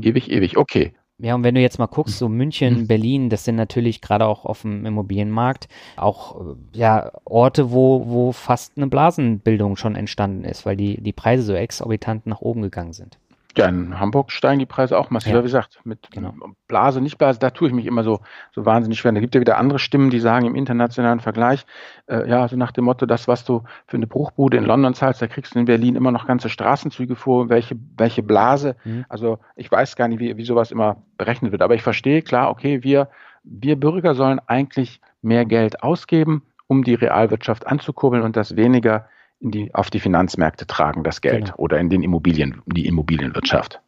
Ewig, 0.01 0.29
ewig, 0.29 0.57
okay. 0.57 0.93
Ja, 1.17 1.33
und 1.35 1.43
wenn 1.43 1.55
du 1.55 1.61
jetzt 1.61 1.79
mal 1.79 1.85
guckst, 1.85 2.17
so 2.17 2.27
München, 2.27 2.81
mhm. 2.81 2.87
Berlin, 2.87 3.29
das 3.29 3.45
sind 3.45 3.55
natürlich 3.55 4.01
gerade 4.01 4.25
auch 4.25 4.45
auf 4.45 4.63
dem 4.63 4.85
Immobilienmarkt 4.85 5.69
auch 5.95 6.41
äh, 6.41 6.55
ja 6.73 7.11
Orte, 7.23 7.71
wo, 7.71 8.05
wo 8.07 8.31
fast 8.33 8.73
eine 8.75 8.87
Blasenbildung 8.87 9.77
schon 9.77 9.95
entstanden 9.95 10.43
ist, 10.43 10.65
weil 10.65 10.75
die, 10.75 11.01
die 11.01 11.13
Preise 11.13 11.43
so 11.43 11.53
exorbitant 11.53 12.25
nach 12.25 12.41
oben 12.41 12.61
gegangen 12.61 12.91
sind. 12.91 13.17
Ja, 13.57 13.67
in 13.67 13.99
Hamburg 13.99 14.31
steigen 14.31 14.59
die 14.59 14.65
Preise 14.65 14.97
auch 14.97 15.09
massiv, 15.09 15.33
ja. 15.33 15.39
wie 15.39 15.43
gesagt, 15.43 15.79
mit 15.85 16.11
genau. 16.11 16.33
Blase, 16.67 16.99
nicht 16.99 17.17
Blase, 17.17 17.39
da 17.39 17.51
tue 17.51 17.69
ich 17.69 17.73
mich 17.73 17.85
immer 17.85 18.03
so, 18.03 18.19
so 18.51 18.65
wahnsinnig 18.65 18.99
schwer. 18.99 19.13
Da 19.13 19.21
gibt 19.21 19.33
ja 19.33 19.39
wieder 19.39 19.57
andere 19.57 19.79
Stimmen, 19.79 20.09
die 20.09 20.19
sagen 20.19 20.45
im 20.45 20.55
internationalen 20.55 21.21
Vergleich, 21.21 21.65
äh, 22.07 22.29
ja, 22.29 22.47
so 22.47 22.57
nach 22.57 22.73
dem 22.73 22.85
Motto, 22.85 23.05
das, 23.05 23.27
was 23.29 23.45
du 23.45 23.63
für 23.87 23.95
eine 23.95 24.07
Bruchbude 24.07 24.57
in 24.57 24.65
London 24.65 24.93
zahlst, 24.93 25.21
da 25.21 25.27
kriegst 25.27 25.55
du 25.55 25.59
in 25.59 25.65
Berlin 25.65 25.95
immer 25.95 26.11
noch 26.11 26.27
ganze 26.27 26.49
Straßenzüge 26.49 27.15
vor, 27.15 27.49
welche, 27.49 27.77
welche 27.97 28.23
Blase. 28.23 28.75
Mhm. 28.83 29.05
Also 29.07 29.39
ich 29.55 29.71
weiß 29.71 29.95
gar 29.95 30.09
nicht, 30.09 30.19
wie, 30.19 30.35
wie 30.35 30.45
sowas 30.45 30.71
immer 30.71 30.97
berechnet 31.17 31.51
wird. 31.51 31.61
Aber 31.61 31.75
ich 31.75 31.83
verstehe, 31.83 32.21
klar, 32.21 32.49
okay, 32.49 32.83
wir, 32.83 33.09
wir 33.43 33.79
Bürger 33.79 34.15
sollen 34.15 34.41
eigentlich 34.47 34.99
mehr 35.21 35.45
Geld 35.45 35.81
ausgeben, 35.81 36.43
um 36.67 36.83
die 36.83 36.95
Realwirtschaft 36.95 37.67
anzukurbeln 37.67 38.23
und 38.23 38.35
das 38.35 38.55
weniger 38.55 39.07
die, 39.51 39.73
auf 39.73 39.89
die 39.89 39.99
Finanzmärkte 39.99 40.67
tragen, 40.67 41.03
das 41.03 41.21
Geld, 41.21 41.45
genau. 41.45 41.57
oder 41.57 41.79
in 41.79 41.89
den 41.89 42.03
Immobilien, 42.03 42.61
die 42.65 42.85
Immobilienwirtschaft. 42.85 43.79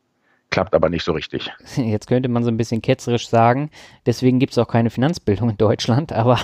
Klappt 0.49 0.73
aber 0.73 0.89
nicht 0.89 1.03
so 1.03 1.11
richtig. 1.11 1.51
Jetzt 1.75 2.07
könnte 2.07 2.29
man 2.29 2.43
so 2.43 2.49
ein 2.49 2.57
bisschen 2.57 2.81
ketzerisch 2.81 3.27
sagen, 3.27 3.69
deswegen 4.05 4.39
gibt 4.39 4.53
es 4.53 4.57
auch 4.57 4.67
keine 4.67 4.89
Finanzbildung 4.89 5.49
in 5.49 5.57
Deutschland, 5.57 6.13
aber 6.13 6.39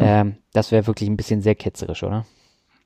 ähm, 0.00 0.36
das 0.52 0.72
wäre 0.72 0.86
wirklich 0.86 1.08
ein 1.08 1.16
bisschen 1.16 1.40
sehr 1.40 1.54
ketzerisch, 1.54 2.02
oder? 2.02 2.26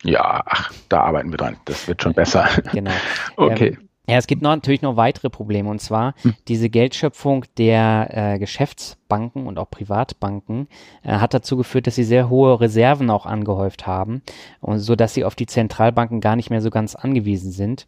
Ja, 0.04 0.42
ach, 0.44 0.72
da 0.88 1.00
arbeiten 1.00 1.30
wir 1.30 1.38
dran. 1.38 1.56
Das 1.64 1.88
wird 1.88 2.02
schon 2.02 2.12
besser. 2.14 2.48
Genau. 2.72 2.92
okay. 3.36 3.78
Ähm, 3.80 3.88
ja, 4.06 4.18
es 4.18 4.26
gibt 4.26 4.42
noch, 4.42 4.50
natürlich 4.50 4.82
noch 4.82 4.96
weitere 4.96 5.30
Probleme 5.30 5.70
und 5.70 5.80
zwar 5.80 6.14
hm. 6.22 6.34
diese 6.46 6.68
Geldschöpfung 6.68 7.46
der 7.56 8.34
äh, 8.34 8.38
Geschäftsbanken 8.38 9.46
und 9.46 9.58
auch 9.58 9.70
Privatbanken 9.70 10.68
äh, 11.02 11.12
hat 11.12 11.32
dazu 11.32 11.56
geführt, 11.56 11.86
dass 11.86 11.94
sie 11.94 12.04
sehr 12.04 12.28
hohe 12.28 12.60
Reserven 12.60 13.08
auch 13.08 13.24
angehäuft 13.24 13.86
haben 13.86 14.22
und 14.60 14.78
so 14.78 14.94
dass 14.94 15.14
sie 15.14 15.24
auf 15.24 15.34
die 15.34 15.46
Zentralbanken 15.46 16.20
gar 16.20 16.36
nicht 16.36 16.50
mehr 16.50 16.60
so 16.60 16.70
ganz 16.70 16.94
angewiesen 16.94 17.50
sind. 17.50 17.86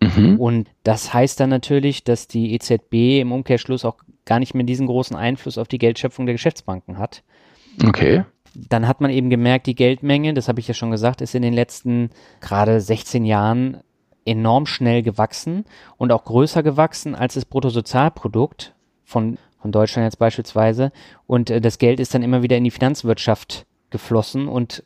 Mhm. 0.00 0.38
Und 0.40 0.68
das 0.82 1.14
heißt 1.14 1.38
dann 1.38 1.50
natürlich, 1.50 2.02
dass 2.02 2.26
die 2.26 2.52
EZB 2.54 3.20
im 3.20 3.32
Umkehrschluss 3.32 3.84
auch 3.84 3.98
gar 4.24 4.40
nicht 4.40 4.54
mehr 4.54 4.66
diesen 4.66 4.88
großen 4.88 5.16
Einfluss 5.16 5.58
auf 5.58 5.68
die 5.68 5.78
Geldschöpfung 5.78 6.26
der 6.26 6.34
Geschäftsbanken 6.34 6.98
hat. 6.98 7.22
Okay 7.86 8.24
dann 8.68 8.88
hat 8.88 9.00
man 9.00 9.10
eben 9.10 9.30
gemerkt, 9.30 9.66
die 9.66 9.74
Geldmenge, 9.74 10.34
das 10.34 10.48
habe 10.48 10.60
ich 10.60 10.68
ja 10.68 10.74
schon 10.74 10.90
gesagt, 10.90 11.20
ist 11.20 11.34
in 11.34 11.42
den 11.42 11.52
letzten 11.52 12.10
gerade 12.40 12.80
16 12.80 13.24
Jahren 13.24 13.82
enorm 14.26 14.66
schnell 14.66 15.02
gewachsen 15.02 15.64
und 15.96 16.12
auch 16.12 16.24
größer 16.24 16.62
gewachsen 16.62 17.14
als 17.14 17.34
das 17.34 17.44
Bruttosozialprodukt 17.44 18.74
von, 19.04 19.38
von 19.60 19.72
Deutschland 19.72 20.04
jetzt 20.04 20.18
beispielsweise. 20.18 20.92
Und 21.26 21.50
äh, 21.50 21.60
das 21.60 21.78
Geld 21.78 22.00
ist 22.00 22.14
dann 22.14 22.22
immer 22.22 22.42
wieder 22.42 22.56
in 22.56 22.64
die 22.64 22.70
Finanzwirtschaft 22.70 23.66
geflossen 23.90 24.48
und 24.48 24.82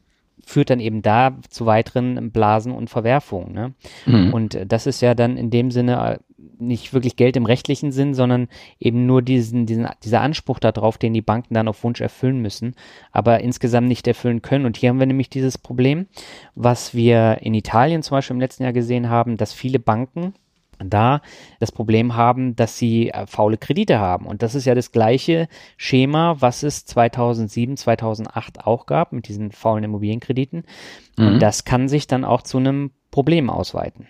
führt 0.50 0.70
dann 0.70 0.80
eben 0.80 1.00
da 1.00 1.36
zu 1.48 1.64
weiteren 1.64 2.30
Blasen 2.32 2.72
und 2.72 2.90
Verwerfungen. 2.90 3.52
Ne? 3.52 3.74
Mhm. 4.06 4.34
Und 4.34 4.54
äh, 4.54 4.66
das 4.66 4.86
ist 4.86 5.00
ja 5.00 5.14
dann 5.14 5.36
in 5.36 5.50
dem 5.50 5.70
Sinne 5.70 6.18
äh, 6.18 6.18
nicht 6.58 6.92
wirklich 6.92 7.16
Geld 7.16 7.36
im 7.36 7.46
rechtlichen 7.46 7.92
Sinn, 7.92 8.14
sondern 8.14 8.48
eben 8.78 9.06
nur 9.06 9.22
diesen, 9.22 9.64
diesen, 9.64 9.88
dieser 10.02 10.20
Anspruch 10.20 10.58
darauf, 10.58 10.98
den 10.98 11.14
die 11.14 11.22
Banken 11.22 11.54
dann 11.54 11.68
auf 11.68 11.82
Wunsch 11.84 12.00
erfüllen 12.00 12.42
müssen, 12.42 12.74
aber 13.12 13.40
insgesamt 13.40 13.88
nicht 13.88 14.06
erfüllen 14.06 14.42
können. 14.42 14.66
Und 14.66 14.76
hier 14.76 14.90
haben 14.90 14.98
wir 14.98 15.06
nämlich 15.06 15.30
dieses 15.30 15.56
Problem, 15.56 16.06
was 16.54 16.94
wir 16.94 17.38
in 17.40 17.54
Italien 17.54 18.02
zum 18.02 18.16
Beispiel 18.16 18.34
im 18.34 18.40
letzten 18.40 18.64
Jahr 18.64 18.72
gesehen 18.72 19.08
haben, 19.08 19.36
dass 19.36 19.52
viele 19.52 19.78
Banken 19.78 20.34
da 20.88 21.20
das 21.58 21.72
Problem 21.72 22.16
haben, 22.16 22.56
dass 22.56 22.78
sie 22.78 23.10
äh, 23.10 23.26
faule 23.26 23.58
Kredite 23.58 23.98
haben. 23.98 24.26
Und 24.26 24.42
das 24.42 24.54
ist 24.54 24.64
ja 24.64 24.74
das 24.74 24.92
gleiche 24.92 25.48
Schema, 25.76 26.36
was 26.40 26.62
es 26.62 26.86
2007, 26.86 27.76
2008 27.76 28.66
auch 28.66 28.86
gab 28.86 29.12
mit 29.12 29.28
diesen 29.28 29.52
faulen 29.52 29.84
Immobilienkrediten. 29.84 30.64
Mhm. 31.16 31.26
Und 31.26 31.40
das 31.40 31.64
kann 31.64 31.88
sich 31.88 32.06
dann 32.06 32.24
auch 32.24 32.42
zu 32.42 32.58
einem 32.58 32.92
Problem 33.10 33.50
ausweiten. 33.50 34.06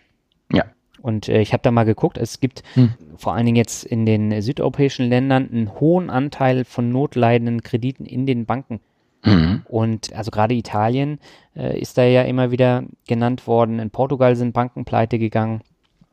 Ja. 0.53 0.65
Und 1.03 1.29
äh, 1.29 1.41
ich 1.41 1.53
habe 1.53 1.63
da 1.63 1.71
mal 1.71 1.85
geguckt, 1.85 2.19
es 2.19 2.41
gibt 2.41 2.63
hm. 2.75 2.93
vor 3.17 3.35
allen 3.35 3.47
Dingen 3.47 3.57
jetzt 3.57 3.85
in 3.85 4.05
den 4.05 4.43
südeuropäischen 4.43 5.09
Ländern 5.09 5.49
einen 5.51 5.81
hohen 5.81 6.11
Anteil 6.11 6.65
von 6.65 6.91
notleidenden 6.91 7.63
Krediten 7.63 8.05
in 8.05 8.27
den 8.27 8.45
Banken. 8.45 8.81
Mhm. 9.25 9.63
Und 9.69 10.15
also 10.15 10.31
gerade 10.31 10.55
Italien 10.55 11.19
äh, 11.55 11.79
ist 11.79 11.99
da 11.99 12.05
ja 12.05 12.23
immer 12.23 12.51
wieder 12.51 12.85
genannt 13.07 13.47
worden. 13.47 13.79
In 13.79 13.91
Portugal 13.91 14.37
sind 14.37 14.53
Banken 14.53 14.85
pleite 14.85 15.19
gegangen. 15.19 15.61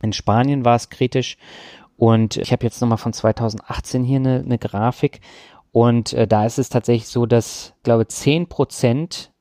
In 0.07 0.13
Spanien 0.13 0.63
war 0.63 0.75
es 0.75 0.89
kritisch. 0.89 1.37
Und 1.97 2.37
ich 2.37 2.51
habe 2.53 2.63
jetzt 2.63 2.79
nochmal 2.79 2.97
von 2.97 3.11
2018 3.11 4.03
hier 4.03 4.17
eine, 4.19 4.39
eine 4.39 4.57
Grafik. 4.57 5.19
Und 5.73 6.13
äh, 6.13 6.27
da 6.27 6.45
ist 6.45 6.59
es 6.59 6.69
tatsächlich 6.69 7.09
so, 7.09 7.25
dass, 7.25 7.73
glaube 7.83 8.07
10 8.07 8.47
Prozent 8.47 9.31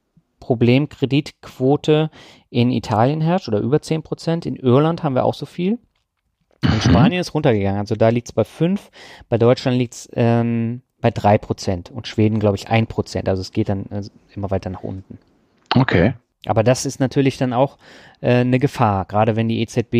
Problemkreditquote 0.40 2.10
in 2.50 2.70
Italien 2.70 3.20
herrscht 3.20 3.48
oder 3.48 3.60
über 3.60 3.80
10 3.80 4.02
Prozent. 4.02 4.44
In 4.44 4.56
Irland 4.56 5.02
haben 5.04 5.14
wir 5.14 5.24
auch 5.24 5.34
so 5.34 5.46
viel. 5.46 5.78
In 6.62 6.70
mhm. 6.70 6.80
Spanien 6.80 7.20
ist 7.20 7.32
runtergegangen. 7.34 7.78
Also 7.78 7.94
da 7.94 8.08
liegt 8.08 8.28
es 8.28 8.32
bei 8.32 8.44
5. 8.44 8.90
Bei 9.28 9.38
Deutschland 9.38 9.78
liegt 9.78 9.94
es 9.94 10.08
ähm, 10.14 10.82
bei 11.00 11.12
3 11.12 11.38
Prozent. 11.38 11.90
Und 11.92 12.08
Schweden, 12.08 12.40
glaube 12.40 12.56
ich, 12.56 12.68
1 12.68 12.88
Prozent. 12.88 13.28
Also 13.28 13.40
es 13.40 13.52
geht 13.52 13.68
dann 13.68 13.86
äh, 13.90 14.02
immer 14.34 14.50
weiter 14.50 14.70
nach 14.70 14.82
unten. 14.82 15.18
Okay. 15.76 16.14
Aber 16.48 16.62
das 16.62 16.86
ist 16.86 17.00
natürlich 17.00 17.38
dann 17.38 17.52
auch 17.52 17.78
äh, 18.20 18.36
eine 18.36 18.58
Gefahr, 18.58 19.04
gerade 19.04 19.36
wenn 19.36 19.48
die 19.48 19.60
EZB 19.60 19.94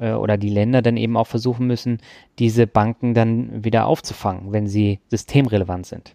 äh, 0.00 0.12
oder 0.12 0.36
die 0.36 0.50
Länder 0.50 0.82
dann 0.82 0.96
eben 0.96 1.16
auch 1.16 1.26
versuchen 1.26 1.66
müssen, 1.66 1.98
diese 2.38 2.66
Banken 2.66 3.14
dann 3.14 3.64
wieder 3.64 3.86
aufzufangen, 3.86 4.52
wenn 4.52 4.66
sie 4.66 5.00
systemrelevant 5.08 5.86
sind. 5.86 6.14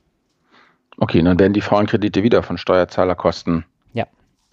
Okay, 0.97 1.21
dann 1.21 1.39
werden 1.39 1.53
die 1.53 1.61
faulen 1.61 1.87
Kredite 1.87 2.23
wieder 2.23 2.41
von 2.43 2.57
Steuerzahlerkosten 2.57 3.65
ja. 3.93 4.05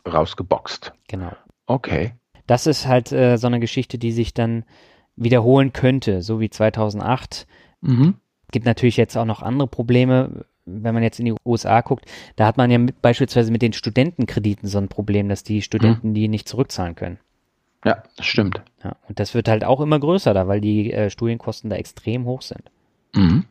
rausgeboxt. 0.06 0.92
Genau. 1.08 1.32
Okay. 1.66 2.12
das 2.46 2.66
ist 2.66 2.86
halt 2.86 3.10
äh, 3.10 3.38
so 3.38 3.46
eine 3.46 3.58
Geschichte, 3.58 3.96
die 3.96 4.12
sich 4.12 4.34
dann 4.34 4.64
wiederholen 5.16 5.72
könnte, 5.72 6.22
so 6.22 6.40
wie 6.40 6.50
2008. 6.50 7.46
Mhm. 7.80 8.16
Gibt 8.50 8.66
natürlich 8.66 8.96
jetzt 8.96 9.16
auch 9.16 9.24
noch 9.24 9.42
andere 9.42 9.68
Probleme. 9.68 10.44
Wenn 10.66 10.94
man 10.94 11.02
jetzt 11.02 11.18
in 11.18 11.26
die 11.26 11.34
USA 11.44 11.80
guckt, 11.82 12.06
da 12.36 12.46
hat 12.46 12.56
man 12.56 12.70
ja 12.70 12.78
mit, 12.78 13.02
beispielsweise 13.02 13.52
mit 13.52 13.62
den 13.62 13.72
Studentenkrediten 13.72 14.68
so 14.68 14.78
ein 14.78 14.88
Problem, 14.88 15.28
dass 15.28 15.42
die 15.42 15.62
Studenten 15.62 16.10
mhm. 16.10 16.14
die 16.14 16.28
nicht 16.28 16.48
zurückzahlen 16.48 16.94
können. 16.94 17.18
Ja, 17.84 18.02
das 18.16 18.24
stimmt. 18.24 18.62
Ja, 18.82 18.96
und 19.08 19.20
das 19.20 19.34
wird 19.34 19.48
halt 19.48 19.62
auch 19.62 19.80
immer 19.80 20.00
größer 20.00 20.32
da, 20.32 20.48
weil 20.48 20.60
die 20.60 20.92
äh, 20.92 21.10
Studienkosten 21.10 21.68
da 21.68 21.76
extrem 21.76 22.24
hoch 22.24 22.40
sind. 22.40 22.62
Mhm. 23.14 23.44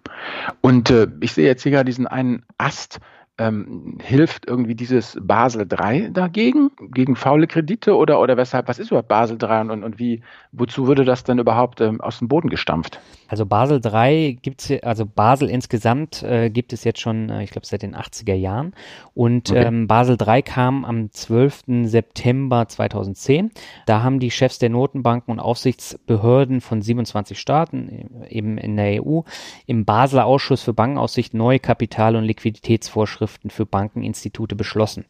Und 0.61 0.89
äh, 0.89 1.07
ich 1.21 1.33
sehe 1.33 1.45
jetzt 1.45 1.63
hier 1.63 1.71
gerade 1.71 1.85
diesen 1.85 2.07
einen 2.07 2.43
Ast, 2.57 2.99
ähm, 3.39 3.97
hilft 3.99 4.47
irgendwie 4.47 4.75
dieses 4.75 5.17
Basel 5.19 5.67
III 5.67 6.11
dagegen, 6.13 6.69
gegen 6.91 7.15
faule 7.15 7.47
Kredite 7.47 7.95
oder, 7.95 8.19
oder 8.19 8.37
weshalb, 8.37 8.67
was 8.67 8.77
ist 8.77 8.91
überhaupt 8.91 9.07
Basel 9.07 9.39
III 9.41 9.71
und, 9.71 9.83
und 9.83 9.97
wie, 9.97 10.21
wozu 10.51 10.85
würde 10.85 11.03
das 11.03 11.23
denn 11.23 11.39
überhaupt 11.39 11.81
ähm, 11.81 11.99
aus 11.99 12.19
dem 12.19 12.27
Boden 12.27 12.49
gestampft? 12.49 12.99
Also 13.27 13.47
Basel 13.47 13.81
III 13.83 14.35
gibt 14.39 14.69
es, 14.69 14.83
also 14.83 15.07
Basel 15.07 15.49
insgesamt 15.49 16.21
äh, 16.21 16.51
gibt 16.51 16.73
es 16.73 16.83
jetzt 16.83 16.99
schon, 16.99 17.29
äh, 17.29 17.43
ich 17.43 17.49
glaube, 17.49 17.65
seit 17.65 17.81
den 17.81 17.95
80er 17.95 18.35
Jahren. 18.35 18.73
Und 19.15 19.49
okay. 19.49 19.63
ähm, 19.63 19.87
Basel 19.87 20.15
III 20.23 20.43
kam 20.43 20.85
am 20.85 21.11
12. 21.11 21.85
September 21.85 22.67
2010. 22.67 23.49
Da 23.87 24.03
haben 24.03 24.19
die 24.19 24.29
Chefs 24.29 24.59
der 24.59 24.69
Notenbanken 24.69 25.31
und 25.31 25.39
Aufsichtsbehörden 25.39 26.61
von 26.61 26.83
27 26.83 27.39
Staaten, 27.39 27.89
äh, 28.21 28.29
eben 28.29 28.59
in 28.59 28.77
der 28.77 29.03
EU, 29.03 29.21
im 29.65 29.85
Basler 29.85 30.25
Ausschuss 30.25 30.61
für 30.61 30.73
Bankenaussicht 30.73 31.33
neue 31.33 31.57
Kapital- 31.57 32.15
und 32.15 32.25
Liquiditätsvorschriften 32.25 33.22
Vorschriften 33.23 33.49
für 33.49 33.65
Bankeninstitute 33.65 34.55
beschlossen. 34.55 35.05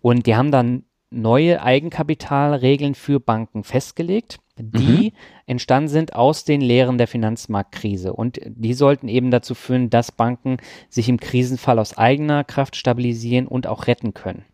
Und 0.00 0.26
die 0.26 0.36
haben 0.36 0.50
dann 0.50 0.84
neue 1.10 1.62
Eigenkapitalregeln 1.62 2.94
für 2.94 3.20
Banken 3.20 3.64
festgelegt, 3.64 4.38
die 4.56 5.10
mhm. 5.10 5.12
entstanden 5.46 5.88
sind 5.88 6.14
aus 6.14 6.44
den 6.44 6.60
Lehren 6.60 6.98
der 6.98 7.08
Finanzmarktkrise. 7.08 8.12
Und 8.12 8.40
die 8.44 8.74
sollten 8.74 9.08
eben 9.08 9.30
dazu 9.30 9.54
führen, 9.54 9.90
dass 9.90 10.12
Banken 10.12 10.58
sich 10.88 11.08
im 11.08 11.18
Krisenfall 11.18 11.78
aus 11.78 11.98
eigener 11.98 12.44
Kraft 12.44 12.76
stabilisieren 12.76 13.46
und 13.46 13.66
auch 13.66 13.86
retten 13.86 14.14
können. 14.14 14.44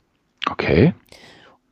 Okay. 0.51 0.95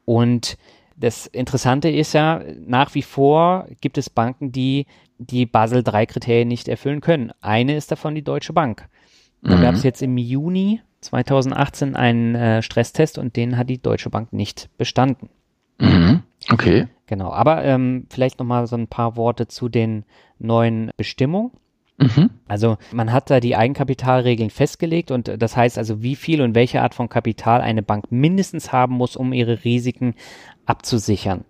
Und 0.04 0.58
das 0.96 1.26
Interessante 1.26 1.88
ist 1.88 2.12
ja, 2.12 2.42
nach 2.64 2.94
wie 2.94 3.02
vor 3.02 3.66
gibt 3.80 3.98
es 3.98 4.10
Banken, 4.10 4.52
die 4.52 4.86
die 5.18 5.46
Basel 5.46 5.82
III-Kriterien 5.86 6.48
nicht 6.48 6.68
erfüllen 6.68 7.00
können. 7.00 7.32
Eine 7.40 7.76
ist 7.76 7.90
davon 7.90 8.14
die 8.14 8.24
Deutsche 8.24 8.52
Bank. 8.52 8.88
Da 9.42 9.56
mhm. 9.56 9.62
gab 9.62 9.74
es 9.74 9.82
jetzt 9.82 10.02
im 10.02 10.18
Juni 10.18 10.80
2018 11.06 11.96
einen 11.96 12.34
äh, 12.34 12.62
Stresstest 12.62 13.18
und 13.18 13.36
den 13.36 13.56
hat 13.56 13.70
die 13.70 13.80
Deutsche 13.80 14.10
Bank 14.10 14.32
nicht 14.32 14.68
bestanden. 14.76 15.28
Mhm. 15.78 16.22
Okay. 16.50 16.88
Genau, 17.06 17.32
aber 17.32 17.64
ähm, 17.64 18.06
vielleicht 18.10 18.38
nochmal 18.38 18.66
so 18.66 18.76
ein 18.76 18.88
paar 18.88 19.16
Worte 19.16 19.46
zu 19.46 19.68
den 19.68 20.04
neuen 20.38 20.90
Bestimmungen. 20.96 21.52
Mhm. 21.98 22.30
Also 22.46 22.76
man 22.92 23.12
hat 23.12 23.30
da 23.30 23.40
die 23.40 23.56
Eigenkapitalregeln 23.56 24.50
festgelegt 24.50 25.10
und 25.10 25.40
das 25.40 25.56
heißt 25.56 25.78
also, 25.78 26.02
wie 26.02 26.16
viel 26.16 26.42
und 26.42 26.54
welche 26.54 26.82
Art 26.82 26.94
von 26.94 27.08
Kapital 27.08 27.60
eine 27.60 27.82
Bank 27.82 28.10
mindestens 28.10 28.72
haben 28.72 28.94
muss, 28.94 29.16
um 29.16 29.32
ihre 29.32 29.64
Risiken 29.64 30.14
abzusichern. 30.66 31.44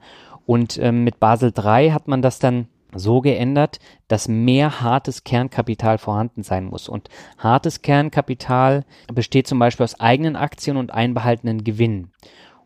Und 0.44 0.78
ähm, 0.78 1.02
mit 1.02 1.18
Basel 1.18 1.52
III 1.56 1.90
hat 1.90 2.06
man 2.06 2.22
das 2.22 2.38
dann 2.38 2.68
so 2.94 3.20
geändert, 3.20 3.78
dass 4.08 4.28
mehr 4.28 4.80
hartes 4.80 5.24
Kernkapital 5.24 5.98
vorhanden 5.98 6.42
sein 6.42 6.64
muss. 6.64 6.88
Und 6.88 7.08
hartes 7.38 7.82
Kernkapital 7.82 8.84
besteht 9.12 9.46
zum 9.46 9.58
Beispiel 9.58 9.84
aus 9.84 10.00
eigenen 10.00 10.36
Aktien 10.36 10.76
und 10.76 10.92
einbehaltenen 10.92 11.64
Gewinnen. 11.64 12.12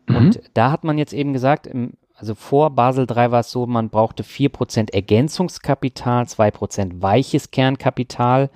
Mhm. 0.07 0.15
Und 0.15 0.41
da 0.53 0.71
hat 0.71 0.83
man 0.83 0.97
jetzt 0.97 1.13
eben 1.13 1.33
gesagt, 1.33 1.69
also 2.15 2.35
vor 2.35 2.69
Basel 2.71 3.07
III 3.09 3.31
war 3.31 3.39
es 3.39 3.51
so, 3.51 3.65
man 3.65 3.89
brauchte 3.89 4.23
4% 4.23 4.93
Ergänzungskapital, 4.93 6.25
2% 6.25 7.01
weiches 7.01 7.51
Kernkapital 7.51 8.49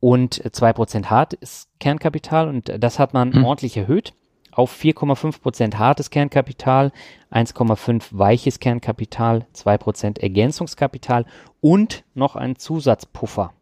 und 0.00 0.42
2% 0.42 1.06
hartes 1.06 1.68
Kernkapital. 1.78 2.48
Und 2.48 2.72
das 2.78 2.98
hat 2.98 3.14
man 3.14 3.30
mhm. 3.30 3.44
ordentlich 3.44 3.76
erhöht 3.76 4.14
auf 4.58 4.74
4,5 4.74 5.40
Prozent 5.40 5.78
hartes 5.78 6.10
Kernkapital, 6.10 6.90
1,5 7.30 8.06
weiches 8.10 8.58
Kernkapital, 8.58 9.46
2 9.52 9.78
Prozent 9.78 10.18
Ergänzungskapital 10.18 11.26
und 11.60 12.04
noch 12.14 12.34
ein 12.34 12.56
Zusatzpuffer, 12.56 13.52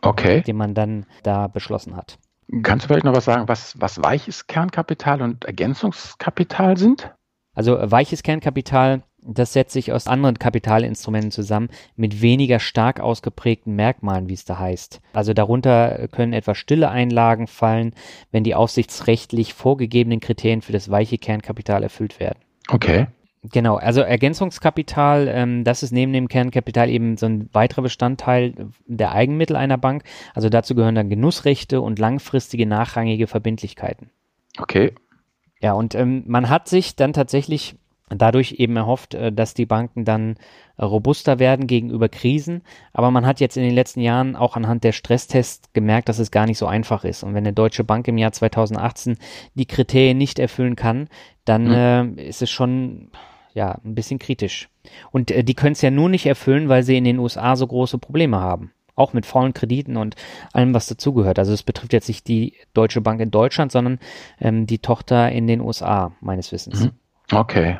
okay. 0.00 0.40
den 0.40 0.56
man 0.56 0.72
dann 0.72 1.04
da 1.22 1.48
beschlossen 1.48 1.94
hat. 1.94 2.18
Kannst 2.62 2.84
du 2.84 2.88
vielleicht 2.88 3.04
noch 3.04 3.14
was 3.14 3.26
sagen, 3.26 3.48
was, 3.48 3.78
was 3.78 4.02
weiches 4.02 4.46
Kernkapital 4.46 5.20
und 5.20 5.44
Ergänzungskapital 5.44 6.78
sind? 6.78 7.12
Also 7.54 7.76
weiches 7.78 8.22
Kernkapital 8.22 9.02
das 9.26 9.52
setzt 9.52 9.72
sich 9.72 9.92
aus 9.92 10.06
anderen 10.06 10.38
Kapitalinstrumenten 10.38 11.30
zusammen 11.30 11.68
mit 11.96 12.22
weniger 12.22 12.58
stark 12.58 13.00
ausgeprägten 13.00 13.74
Merkmalen, 13.74 14.28
wie 14.28 14.34
es 14.34 14.44
da 14.44 14.58
heißt. 14.58 15.00
Also 15.12 15.34
darunter 15.34 16.08
können 16.08 16.32
etwa 16.32 16.54
stille 16.54 16.90
Einlagen 16.90 17.46
fallen, 17.46 17.94
wenn 18.30 18.44
die 18.44 18.54
aufsichtsrechtlich 18.54 19.54
vorgegebenen 19.54 20.20
Kriterien 20.20 20.62
für 20.62 20.72
das 20.72 20.90
weiche 20.90 21.18
Kernkapital 21.18 21.82
erfüllt 21.82 22.20
werden. 22.20 22.38
Okay. 22.68 23.06
Genau, 23.52 23.76
also 23.76 24.00
Ergänzungskapital, 24.00 25.28
ähm, 25.28 25.62
das 25.62 25.82
ist 25.82 25.92
neben 25.92 26.12
dem 26.12 26.28
Kernkapital 26.28 26.88
eben 26.90 27.16
so 27.16 27.26
ein 27.26 27.48
weiterer 27.52 27.82
Bestandteil 27.82 28.54
der 28.86 29.12
Eigenmittel 29.12 29.56
einer 29.56 29.78
Bank. 29.78 30.02
Also 30.34 30.48
dazu 30.48 30.74
gehören 30.74 30.94
dann 30.94 31.10
Genussrechte 31.10 31.80
und 31.80 31.98
langfristige 31.98 32.66
nachrangige 32.66 33.26
Verbindlichkeiten. 33.26 34.10
Okay. 34.58 34.92
Ja, 35.60 35.74
und 35.74 35.94
ähm, 35.94 36.24
man 36.26 36.48
hat 36.48 36.68
sich 36.68 36.96
dann 36.96 37.12
tatsächlich 37.12 37.76
dadurch 38.08 38.52
eben 38.52 38.76
erhofft, 38.76 39.14
äh, 39.14 39.32
dass 39.32 39.54
die 39.54 39.66
Banken 39.66 40.04
dann 40.04 40.36
äh, 40.76 40.84
robuster 40.84 41.38
werden 41.38 41.66
gegenüber 41.66 42.08
Krisen. 42.08 42.62
Aber 42.92 43.10
man 43.10 43.26
hat 43.26 43.40
jetzt 43.40 43.56
in 43.56 43.64
den 43.64 43.74
letzten 43.74 44.00
Jahren 44.00 44.36
auch 44.36 44.56
anhand 44.56 44.84
der 44.84 44.92
Stresstests 44.92 45.72
gemerkt, 45.72 46.08
dass 46.08 46.18
es 46.18 46.30
gar 46.30 46.46
nicht 46.46 46.58
so 46.58 46.66
einfach 46.66 47.04
ist. 47.04 47.22
Und 47.22 47.34
wenn 47.34 47.44
eine 47.44 47.52
deutsche 47.52 47.84
Bank 47.84 48.06
im 48.08 48.18
Jahr 48.18 48.32
2018 48.32 49.16
die 49.54 49.66
Kriterien 49.66 50.18
nicht 50.18 50.38
erfüllen 50.38 50.76
kann, 50.76 51.08
dann 51.44 51.64
mhm. 51.64 52.18
äh, 52.18 52.28
ist 52.28 52.42
es 52.42 52.50
schon 52.50 53.10
ja 53.54 53.78
ein 53.84 53.94
bisschen 53.94 54.18
kritisch. 54.18 54.68
Und 55.10 55.30
äh, 55.30 55.42
die 55.42 55.54
können 55.54 55.72
es 55.72 55.82
ja 55.82 55.90
nur 55.90 56.08
nicht 56.08 56.26
erfüllen, 56.26 56.68
weil 56.68 56.82
sie 56.82 56.96
in 56.96 57.04
den 57.04 57.18
USA 57.18 57.56
so 57.56 57.66
große 57.66 57.98
Probleme 57.98 58.38
haben. 58.38 58.72
Auch 58.94 59.12
mit 59.12 59.26
faulen 59.26 59.52
Krediten 59.52 59.96
und 59.96 60.14
allem, 60.52 60.72
was 60.72 60.86
dazugehört. 60.86 61.38
Also 61.38 61.52
es 61.52 61.62
betrifft 61.62 61.92
jetzt 61.92 62.08
nicht 62.08 62.28
die 62.28 62.54
Deutsche 62.72 63.00
Bank 63.02 63.20
in 63.20 63.30
Deutschland, 63.30 63.72
sondern 63.72 63.98
ähm, 64.40 64.66
die 64.66 64.78
Tochter 64.78 65.30
in 65.32 65.46
den 65.46 65.60
USA, 65.60 66.12
meines 66.20 66.52
Wissens. 66.52 66.84
Mhm. 66.84 66.92
Okay, 67.32 67.78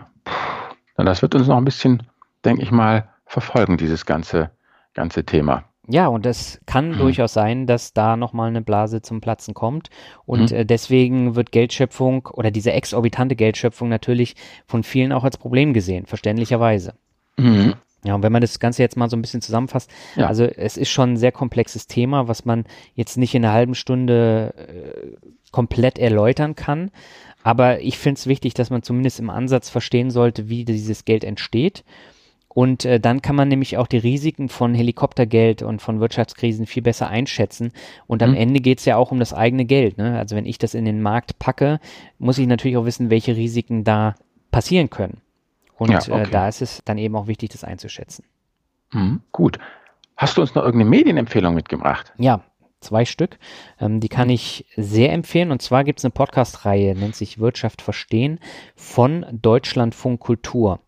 das 1.04 1.20
wird 1.20 1.34
uns 1.34 1.46
noch 1.46 1.58
ein 1.58 1.64
bisschen, 1.64 2.02
denke 2.44 2.62
ich 2.62 2.70
mal, 2.70 3.08
verfolgen, 3.26 3.76
dieses 3.76 4.06
ganze, 4.06 4.50
ganze 4.94 5.24
Thema. 5.24 5.64
Ja, 5.88 6.08
und 6.08 6.26
es 6.26 6.60
kann 6.66 6.92
hm. 6.92 6.98
durchaus 6.98 7.32
sein, 7.32 7.66
dass 7.66 7.92
da 7.92 8.16
nochmal 8.16 8.48
eine 8.48 8.62
Blase 8.62 9.02
zum 9.02 9.20
Platzen 9.20 9.54
kommt. 9.54 9.90
Und 10.24 10.50
hm. 10.50 10.56
äh, 10.58 10.64
deswegen 10.64 11.36
wird 11.36 11.52
Geldschöpfung 11.52 12.26
oder 12.32 12.50
diese 12.50 12.72
exorbitante 12.72 13.36
Geldschöpfung 13.36 13.88
natürlich 13.88 14.34
von 14.66 14.82
vielen 14.82 15.12
auch 15.12 15.24
als 15.24 15.36
Problem 15.36 15.74
gesehen, 15.74 16.06
verständlicherweise. 16.06 16.94
Hm. 17.38 17.74
Ja, 18.06 18.14
und 18.14 18.22
wenn 18.22 18.32
man 18.32 18.40
das 18.40 18.58
Ganze 18.60 18.82
jetzt 18.82 18.96
mal 18.96 19.10
so 19.10 19.16
ein 19.16 19.22
bisschen 19.22 19.42
zusammenfasst, 19.42 19.90
ja. 20.14 20.26
also 20.26 20.44
es 20.44 20.76
ist 20.76 20.90
schon 20.90 21.14
ein 21.14 21.16
sehr 21.16 21.32
komplexes 21.32 21.86
Thema, 21.86 22.28
was 22.28 22.44
man 22.44 22.64
jetzt 22.94 23.16
nicht 23.16 23.34
in 23.34 23.44
einer 23.44 23.52
halben 23.52 23.74
Stunde 23.74 24.54
äh, 24.56 25.16
komplett 25.50 25.98
erläutern 25.98 26.54
kann. 26.54 26.90
Aber 27.42 27.80
ich 27.80 27.98
finde 27.98 28.18
es 28.18 28.26
wichtig, 28.26 28.54
dass 28.54 28.70
man 28.70 28.82
zumindest 28.82 29.20
im 29.20 29.30
Ansatz 29.30 29.70
verstehen 29.70 30.10
sollte, 30.10 30.48
wie 30.48 30.64
dieses 30.64 31.04
Geld 31.04 31.24
entsteht. 31.24 31.84
Und 32.48 32.86
äh, 32.86 32.98
dann 32.98 33.20
kann 33.20 33.36
man 33.36 33.48
nämlich 33.48 33.76
auch 33.76 33.86
die 33.86 33.98
Risiken 33.98 34.48
von 34.48 34.74
Helikoptergeld 34.74 35.62
und 35.62 35.82
von 35.82 36.00
Wirtschaftskrisen 36.00 36.64
viel 36.64 36.82
besser 36.82 37.08
einschätzen. 37.08 37.70
Und 38.06 38.22
am 38.22 38.30
mhm. 38.30 38.36
Ende 38.36 38.60
geht 38.60 38.78
es 38.78 38.86
ja 38.86 38.96
auch 38.96 39.12
um 39.12 39.18
das 39.18 39.34
eigene 39.34 39.66
Geld. 39.66 39.98
Ne? 39.98 40.18
Also 40.18 40.36
wenn 40.36 40.46
ich 40.46 40.56
das 40.56 40.72
in 40.72 40.86
den 40.86 41.02
Markt 41.02 41.38
packe, 41.38 41.80
muss 42.18 42.38
ich 42.38 42.46
natürlich 42.46 42.78
auch 42.78 42.86
wissen, 42.86 43.10
welche 43.10 43.36
Risiken 43.36 43.84
da 43.84 44.14
passieren 44.50 44.88
können. 44.88 45.20
Und 45.76 45.90
ja, 45.90 45.98
okay. 45.98 46.22
äh, 46.22 46.30
da 46.30 46.48
ist 46.48 46.62
es 46.62 46.82
dann 46.84 46.98
eben 46.98 47.16
auch 47.16 47.26
wichtig, 47.26 47.50
das 47.50 47.64
einzuschätzen. 47.64 48.24
Mhm, 48.92 49.20
gut. 49.32 49.58
Hast 50.16 50.36
du 50.36 50.40
uns 50.40 50.54
noch 50.54 50.62
irgendeine 50.62 50.90
Medienempfehlung 50.90 51.54
mitgebracht? 51.54 52.12
Ja, 52.16 52.42
zwei 52.80 53.04
Stück. 53.04 53.38
Ähm, 53.80 54.00
die 54.00 54.08
kann 54.08 54.30
ich 54.30 54.66
sehr 54.76 55.12
empfehlen. 55.12 55.50
Und 55.50 55.60
zwar 55.60 55.84
gibt 55.84 55.98
es 55.98 56.04
eine 56.04 56.12
Podcast-Reihe, 56.12 56.94
nennt 56.94 57.16
sich 57.16 57.38
Wirtschaft 57.38 57.82
verstehen, 57.82 58.40
von 58.74 59.26
Deutschlandfunk 59.30 60.20
Kultur. 60.20 60.80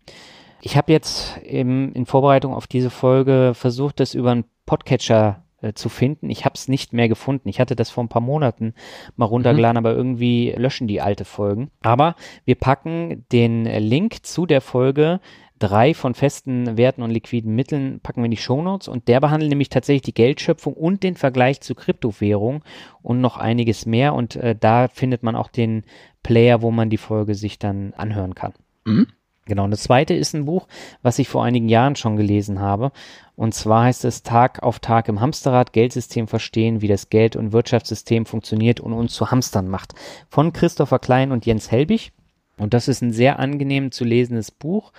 Ich 0.61 0.75
habe 0.75 0.91
jetzt 0.91 1.37
eben 1.43 1.93
in 1.93 2.05
Vorbereitung 2.05 2.53
auf 2.53 2.67
diese 2.67 2.89
Folge 2.89 3.53
versucht, 3.53 3.99
das 3.99 4.13
über 4.13 4.31
einen 4.31 4.45
Podcatcher 4.65 5.43
äh, 5.61 5.73
zu 5.73 5.89
finden. 5.89 6.29
Ich 6.29 6.45
habe 6.45 6.55
es 6.55 6.67
nicht 6.67 6.93
mehr 6.93 7.09
gefunden. 7.09 7.49
Ich 7.49 7.59
hatte 7.59 7.75
das 7.75 7.89
vor 7.89 8.03
ein 8.03 8.09
paar 8.09 8.21
Monaten 8.21 8.73
mal 9.15 9.25
runtergeladen, 9.25 9.75
mhm. 9.75 9.85
aber 9.85 9.95
irgendwie 9.95 10.53
löschen 10.55 10.87
die 10.87 11.01
alte 11.01 11.25
Folgen. 11.25 11.71
Aber 11.81 12.15
wir 12.45 12.55
packen 12.55 13.25
den 13.31 13.65
Link 13.65 14.25
zu 14.25 14.45
der 14.45 14.61
Folge 14.61 15.19
drei 15.59 15.93
von 15.93 16.15
festen 16.15 16.77
Werten 16.77 17.03
und 17.03 17.11
liquiden 17.11 17.53
Mitteln 17.53 17.99
packen 17.99 18.21
wir 18.21 18.25
in 18.25 18.31
die 18.31 18.37
Shownotes 18.37 18.87
und 18.87 19.07
der 19.07 19.19
behandelt 19.19 19.49
nämlich 19.49 19.69
tatsächlich 19.69 20.03
die 20.03 20.13
Geldschöpfung 20.13 20.73
und 20.73 21.03
den 21.03 21.15
Vergleich 21.15 21.61
zu 21.61 21.75
Kryptowährung 21.75 22.63
und 23.01 23.21
noch 23.21 23.37
einiges 23.37 23.85
mehr 23.85 24.13
und 24.15 24.37
äh, 24.37 24.55
da 24.57 24.87
findet 24.87 25.21
man 25.21 25.35
auch 25.35 25.49
den 25.49 25.83
Player, 26.23 26.61
wo 26.61 26.71
man 26.71 26.89
die 26.89 26.97
Folge 26.97 27.35
sich 27.35 27.59
dann 27.59 27.93
anhören 27.93 28.35
kann. 28.35 28.53
Mhm. 28.85 29.07
Genau, 29.45 29.63
und 29.63 29.71
das 29.71 29.83
zweite 29.83 30.13
ist 30.13 30.35
ein 30.35 30.45
Buch, 30.45 30.67
was 31.01 31.17
ich 31.17 31.27
vor 31.27 31.43
einigen 31.43 31.69
Jahren 31.69 31.95
schon 31.95 32.17
gelesen 32.17 32.59
habe. 32.59 32.91
Und 33.39 33.53
zwar 33.53 33.85
heißt 33.85 34.03
es 34.03 34.21
Tag 34.21 34.63
auf 34.63 34.79
Tag 34.79 35.07
im 35.07 35.21
Hamsterrad, 35.21 35.71
Geldsystem 35.71 36.27
verstehen, 36.27 36.81
wie 36.81 36.89
das 36.89 37.09
Geld- 37.09 37.37
und 37.37 37.53
Wirtschaftssystem 37.53 38.25
funktioniert 38.25 38.81
und 38.81 38.91
uns 38.91 39.13
zu 39.13 39.31
Hamstern 39.31 39.69
macht. 39.69 39.93
Von 40.27 40.51
Christopher 40.51 40.99
Klein 40.99 41.31
und 41.31 41.45
Jens 41.45 41.71
Helbig. 41.71 42.11
Und 42.57 42.73
das 42.73 42.89
ist 42.89 43.01
ein 43.01 43.13
sehr 43.13 43.39
angenehm 43.39 43.93
zu 43.93 44.03
lesendes 44.03 44.51
Buch, 44.51 44.91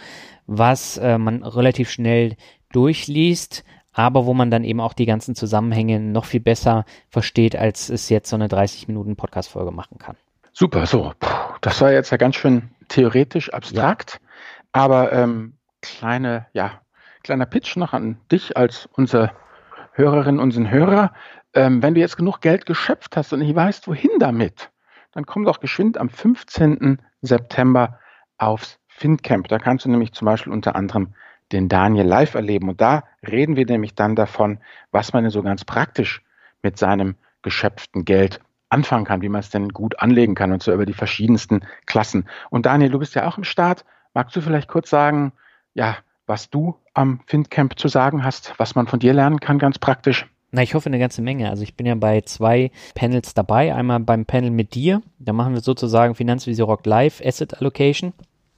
was 0.47 0.97
äh, 0.97 1.19
man 1.19 1.43
relativ 1.43 1.91
schnell 1.91 2.37
durchliest, 2.73 3.63
aber 3.93 4.25
wo 4.25 4.33
man 4.33 4.51
dann 4.51 4.65
eben 4.65 4.81
auch 4.81 4.95
die 4.95 5.05
ganzen 5.05 5.35
Zusammenhänge 5.35 6.01
noch 6.01 6.25
viel 6.25 6.41
besser 6.41 6.87
versteht, 7.11 7.57
als 7.57 7.91
es 7.91 8.09
jetzt 8.09 8.31
so 8.31 8.37
eine 8.37 8.49
30 8.49 8.89
Minuten 8.89 9.17
Podcast-Folge 9.17 9.71
machen 9.71 9.99
kann. 9.99 10.17
Super, 10.55 10.87
so. 10.87 11.13
Puh, 11.21 11.29
das 11.61 11.83
war 11.83 11.93
jetzt 11.93 12.11
ja 12.11 12.17
ganz 12.17 12.37
schön 12.37 12.71
theoretisch 12.89 13.53
abstrakt. 13.53 14.13
Ja. 14.15 14.29
Aber 14.73 15.13
ähm, 15.13 15.59
kleine, 15.83 16.47
ja, 16.55 16.81
kleiner 17.23 17.47
Pitch 17.47 17.77
noch 17.77 17.93
an 17.93 18.19
dich 18.31 18.57
als 18.57 18.89
unsere 18.93 19.33
Hörerin, 19.93 20.39
unseren 20.39 20.71
Hörer. 20.71 21.13
Ähm, 21.55 21.83
wenn 21.83 21.95
du 21.95 22.01
jetzt 22.01 22.17
genug 22.17 22.41
Geld 22.41 22.67
geschöpft 22.67 23.17
hast 23.17 23.33
und 23.33 23.41
nicht 23.41 23.55
weißt, 23.55 23.89
wohin 23.89 24.11
damit, 24.19 24.71
dann 25.13 25.27
komm 25.27 25.45
doch 25.45 25.61
geschwind 25.61 25.99
am 25.99 26.09
15. 26.09 27.01
September 27.23 27.99
aufs 28.39 28.79
FinCamp. 28.89 29.49
Da 29.49 29.59
kannst 29.59 29.85
du 29.85 29.91
nämlich 29.91 30.13
zum 30.13 30.27
Beispiel 30.27 30.53
unter 30.53 30.77
anderem 30.77 31.15
den 31.53 31.69
Daniel 31.69 32.07
live 32.07 32.35
erleben. 32.35 32.69
Und 32.69 32.81
da 32.81 33.05
reden 33.27 33.57
wir 33.57 33.67
nämlich 33.67 33.95
dann 33.95 34.15
davon, 34.15 34.59
was 34.93 35.13
man 35.13 35.29
so 35.31 35.43
ganz 35.43 35.65
praktisch 35.65 36.23
mit 36.63 36.79
seinem 36.79 37.17
geschöpften 37.43 38.05
Geld 38.05 38.41
anfangen 38.69 39.05
kann, 39.05 39.23
wie 39.23 39.29
man 39.29 39.41
es 39.41 39.51
denn 39.51 39.71
gut 39.71 39.99
anlegen 40.01 40.35
kann 40.35 40.53
und 40.53 40.63
so 40.63 40.73
über 40.73 40.87
die 40.87 40.95
verschiedensten 40.95 41.67
Klassen. 41.87 42.29
Und 42.51 42.67
Daniel, 42.67 42.91
du 42.91 42.99
bist 42.99 43.15
ja 43.15 43.27
auch 43.27 43.37
im 43.37 43.45
Start. 43.45 43.85
Magst 44.15 44.37
du 44.37 44.41
vielleicht 44.41 44.69
kurz 44.69 44.91
sagen, 44.91 45.33
ja, 45.75 45.97
was 46.27 46.51
du 46.51 46.77
am 46.95 47.21
FinCamp 47.27 47.79
zu 47.79 47.89
sagen 47.89 48.25
hast, 48.25 48.55
was 48.59 48.75
man 48.75 48.87
von 48.87 49.01
dir 49.01 49.13
lernen 49.13 49.41
kann, 49.41 49.59
ganz 49.59 49.79
praktisch? 49.79 50.27
Na, 50.53 50.63
ich 50.63 50.75
hoffe 50.75 50.89
eine 50.89 50.99
ganze 50.99 51.23
Menge. 51.23 51.49
Also 51.49 51.63
ich 51.63 51.77
bin 51.77 51.87
ja 51.87 51.95
bei 51.95 52.23
zwei 52.23 52.73
Panels 52.95 53.35
dabei. 53.35 53.73
Einmal 53.75 54.01
beim 54.01 54.27
Panel 54.27 54.51
mit 54.51 54.75
dir. 54.75 55.01
Da 55.19 55.33
machen 55.33 55.55
wir 55.55 55.61
sozusagen 55.61 56.17
Finanzvisier 56.17 56.65
Rock 56.65 56.87
Live 56.87 57.23
Asset 57.25 57.59
Allocation 57.59 58.13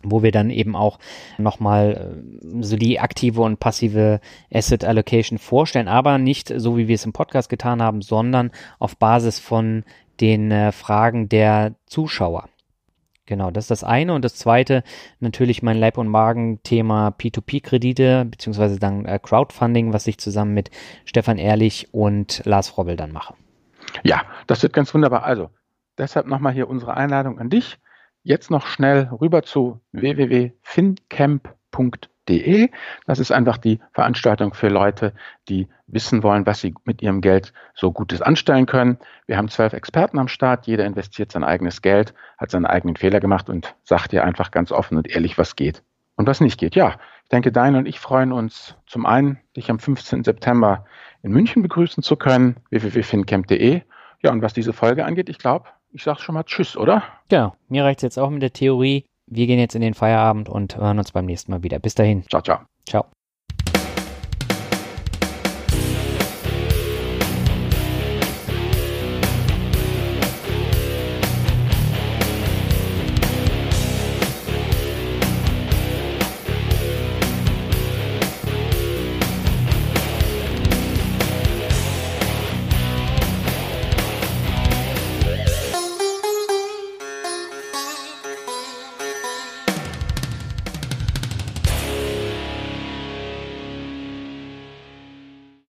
wo 0.05 0.23
wir 0.23 0.33
dann 0.33 0.51
eben 0.51 0.77
auch 0.77 0.99
nochmal 1.39 2.15
äh, 2.43 2.63
so 2.63 2.77
die 2.77 3.01
aktive 3.01 3.43
und 3.43 3.61
passive 3.61 4.21
Asset 4.53 4.85
Allocation 4.85 5.39
vorstellen, 5.39 5.89
aber 5.89 6.19
nicht 6.19 6.53
so, 6.57 6.77
wie 6.77 6.89
wir 6.89 6.97
es 6.97 7.05
im 7.05 7.13
Podcast 7.13 7.49
getan 7.49 7.83
haben, 7.83 8.03
sondern 8.03 8.51
auf 8.79 8.97
Basis 8.97 9.39
von 9.39 9.85
den 10.21 10.51
äh, 10.51 10.73
Fragen 10.73 11.29
der 11.29 11.75
Zuschauer. 11.87 12.49
Genau, 13.27 13.51
das 13.51 13.65
ist 13.65 13.71
das 13.71 13.85
eine. 13.85 14.15
Und 14.15 14.25
das 14.25 14.35
zweite, 14.35 14.83
natürlich 15.21 15.63
mein 15.63 15.79
Leib- 15.79 15.99
und 15.99 16.09
Magen-Thema 16.09 17.15
P2P-Kredite, 17.19 18.25
beziehungsweise 18.25 18.79
dann 18.79 19.05
äh, 19.05 19.19
Crowdfunding, 19.23 19.93
was 19.93 20.07
ich 20.07 20.19
zusammen 20.19 20.55
mit 20.55 20.71
Stefan 21.05 21.39
Ehrlich 21.39 21.89
und 21.93 22.43
Lars 22.45 22.77
Robbel 22.77 22.97
dann 22.97 23.13
mache. 23.13 23.35
Ja, 24.03 24.23
das 24.47 24.63
wird 24.63 24.73
ganz 24.73 24.93
wunderbar. 24.93 25.25
Also, 25.25 25.51
deshalb 25.99 26.27
nochmal 26.27 26.53
hier 26.53 26.69
unsere 26.69 26.97
Einladung 26.97 27.39
an 27.39 27.51
dich. 27.51 27.79
Jetzt 28.25 28.51
noch 28.51 28.67
schnell 28.67 29.11
rüber 29.21 29.43
zu 29.43 29.81
www.fincamp.de 29.93 32.12
De. 32.39 32.71
Das 33.07 33.19
ist 33.19 33.33
einfach 33.33 33.59
die 33.59 33.81
Veranstaltung 33.93 34.55
für 34.55 34.69
Leute, 34.69 35.13
die 35.49 35.69
wissen 35.87 36.23
wollen, 36.23 36.47
was 36.47 36.61
sie 36.61 36.75
mit 36.85 37.03
ihrem 37.03 37.21
Geld 37.21 37.53
so 37.75 37.93
Gutes 37.93 38.23
anstellen 38.23 38.67
können. 38.67 38.99
Wir 39.27 39.37
haben 39.37 39.49
zwölf 39.49 39.73
Experten 39.73 40.19
am 40.19 40.29
Start. 40.29 40.67
Jeder 40.67 40.87
investiert 40.87 41.33
sein 41.33 41.45
eigenes 41.45 41.83
Geld, 41.83 42.15
hat 42.39 42.51
seinen 42.51 42.67
eigenen 42.67 42.97
Fehler 42.97 43.21
gemacht 43.21 43.49
und 43.49 43.75
sagt 43.85 44.13
dir 44.13 44.25
einfach 44.25 44.51
ganz 44.51 44.73
offen 44.73 44.97
und 44.97 45.09
ehrlich, 45.09 45.37
was 45.37 45.57
geht 45.57 45.83
und 46.17 46.27
was 46.27 46.41
nicht 46.41 46.59
geht. 46.59 46.75
Ja, 46.75 46.97
ich 47.25 47.29
denke, 47.29 47.53
Dein 47.53 47.77
und 47.77 47.87
ich 47.87 48.01
freuen 48.01 48.33
uns 48.33 48.77
zum 48.87 49.07
einen, 49.07 49.39
dich 49.57 49.71
am 49.71 49.79
15. 49.79 50.25
September 50.25 50.87
in 51.23 51.33
München 51.33 51.63
begrüßen 51.63 52.03
zu 52.03 52.17
können, 52.17 52.57
www.fincamp.de. 52.71 53.83
Ja, 54.23 54.31
und 54.31 54.43
was 54.43 54.53
diese 54.53 54.73
Folge 54.73 55.05
angeht, 55.05 55.29
ich 55.29 55.39
glaube, 55.39 55.67
ich 55.91 56.03
sage 56.03 56.21
schon 56.21 56.35
mal 56.35 56.45
Tschüss, 56.45 56.77
oder? 56.77 57.03
Genau, 57.29 57.55
mir 57.69 57.85
reicht 57.85 57.99
es 57.99 58.03
jetzt 58.03 58.19
auch 58.19 58.31
mit 58.31 58.43
der 58.43 58.53
Theorie. 58.53 59.05
Wir 59.35 59.47
gehen 59.47 59.59
jetzt 59.59 59.75
in 59.75 59.81
den 59.81 59.95
Feierabend 59.95 60.49
und 60.49 60.77
hören 60.77 60.99
uns 60.99 61.13
beim 61.13 61.25
nächsten 61.25 61.53
Mal 61.53 61.63
wieder. 61.63 61.79
Bis 61.79 61.95
dahin. 61.95 62.23
Ciao, 62.29 62.43
ciao. 62.43 62.61
Ciao. 62.87 63.07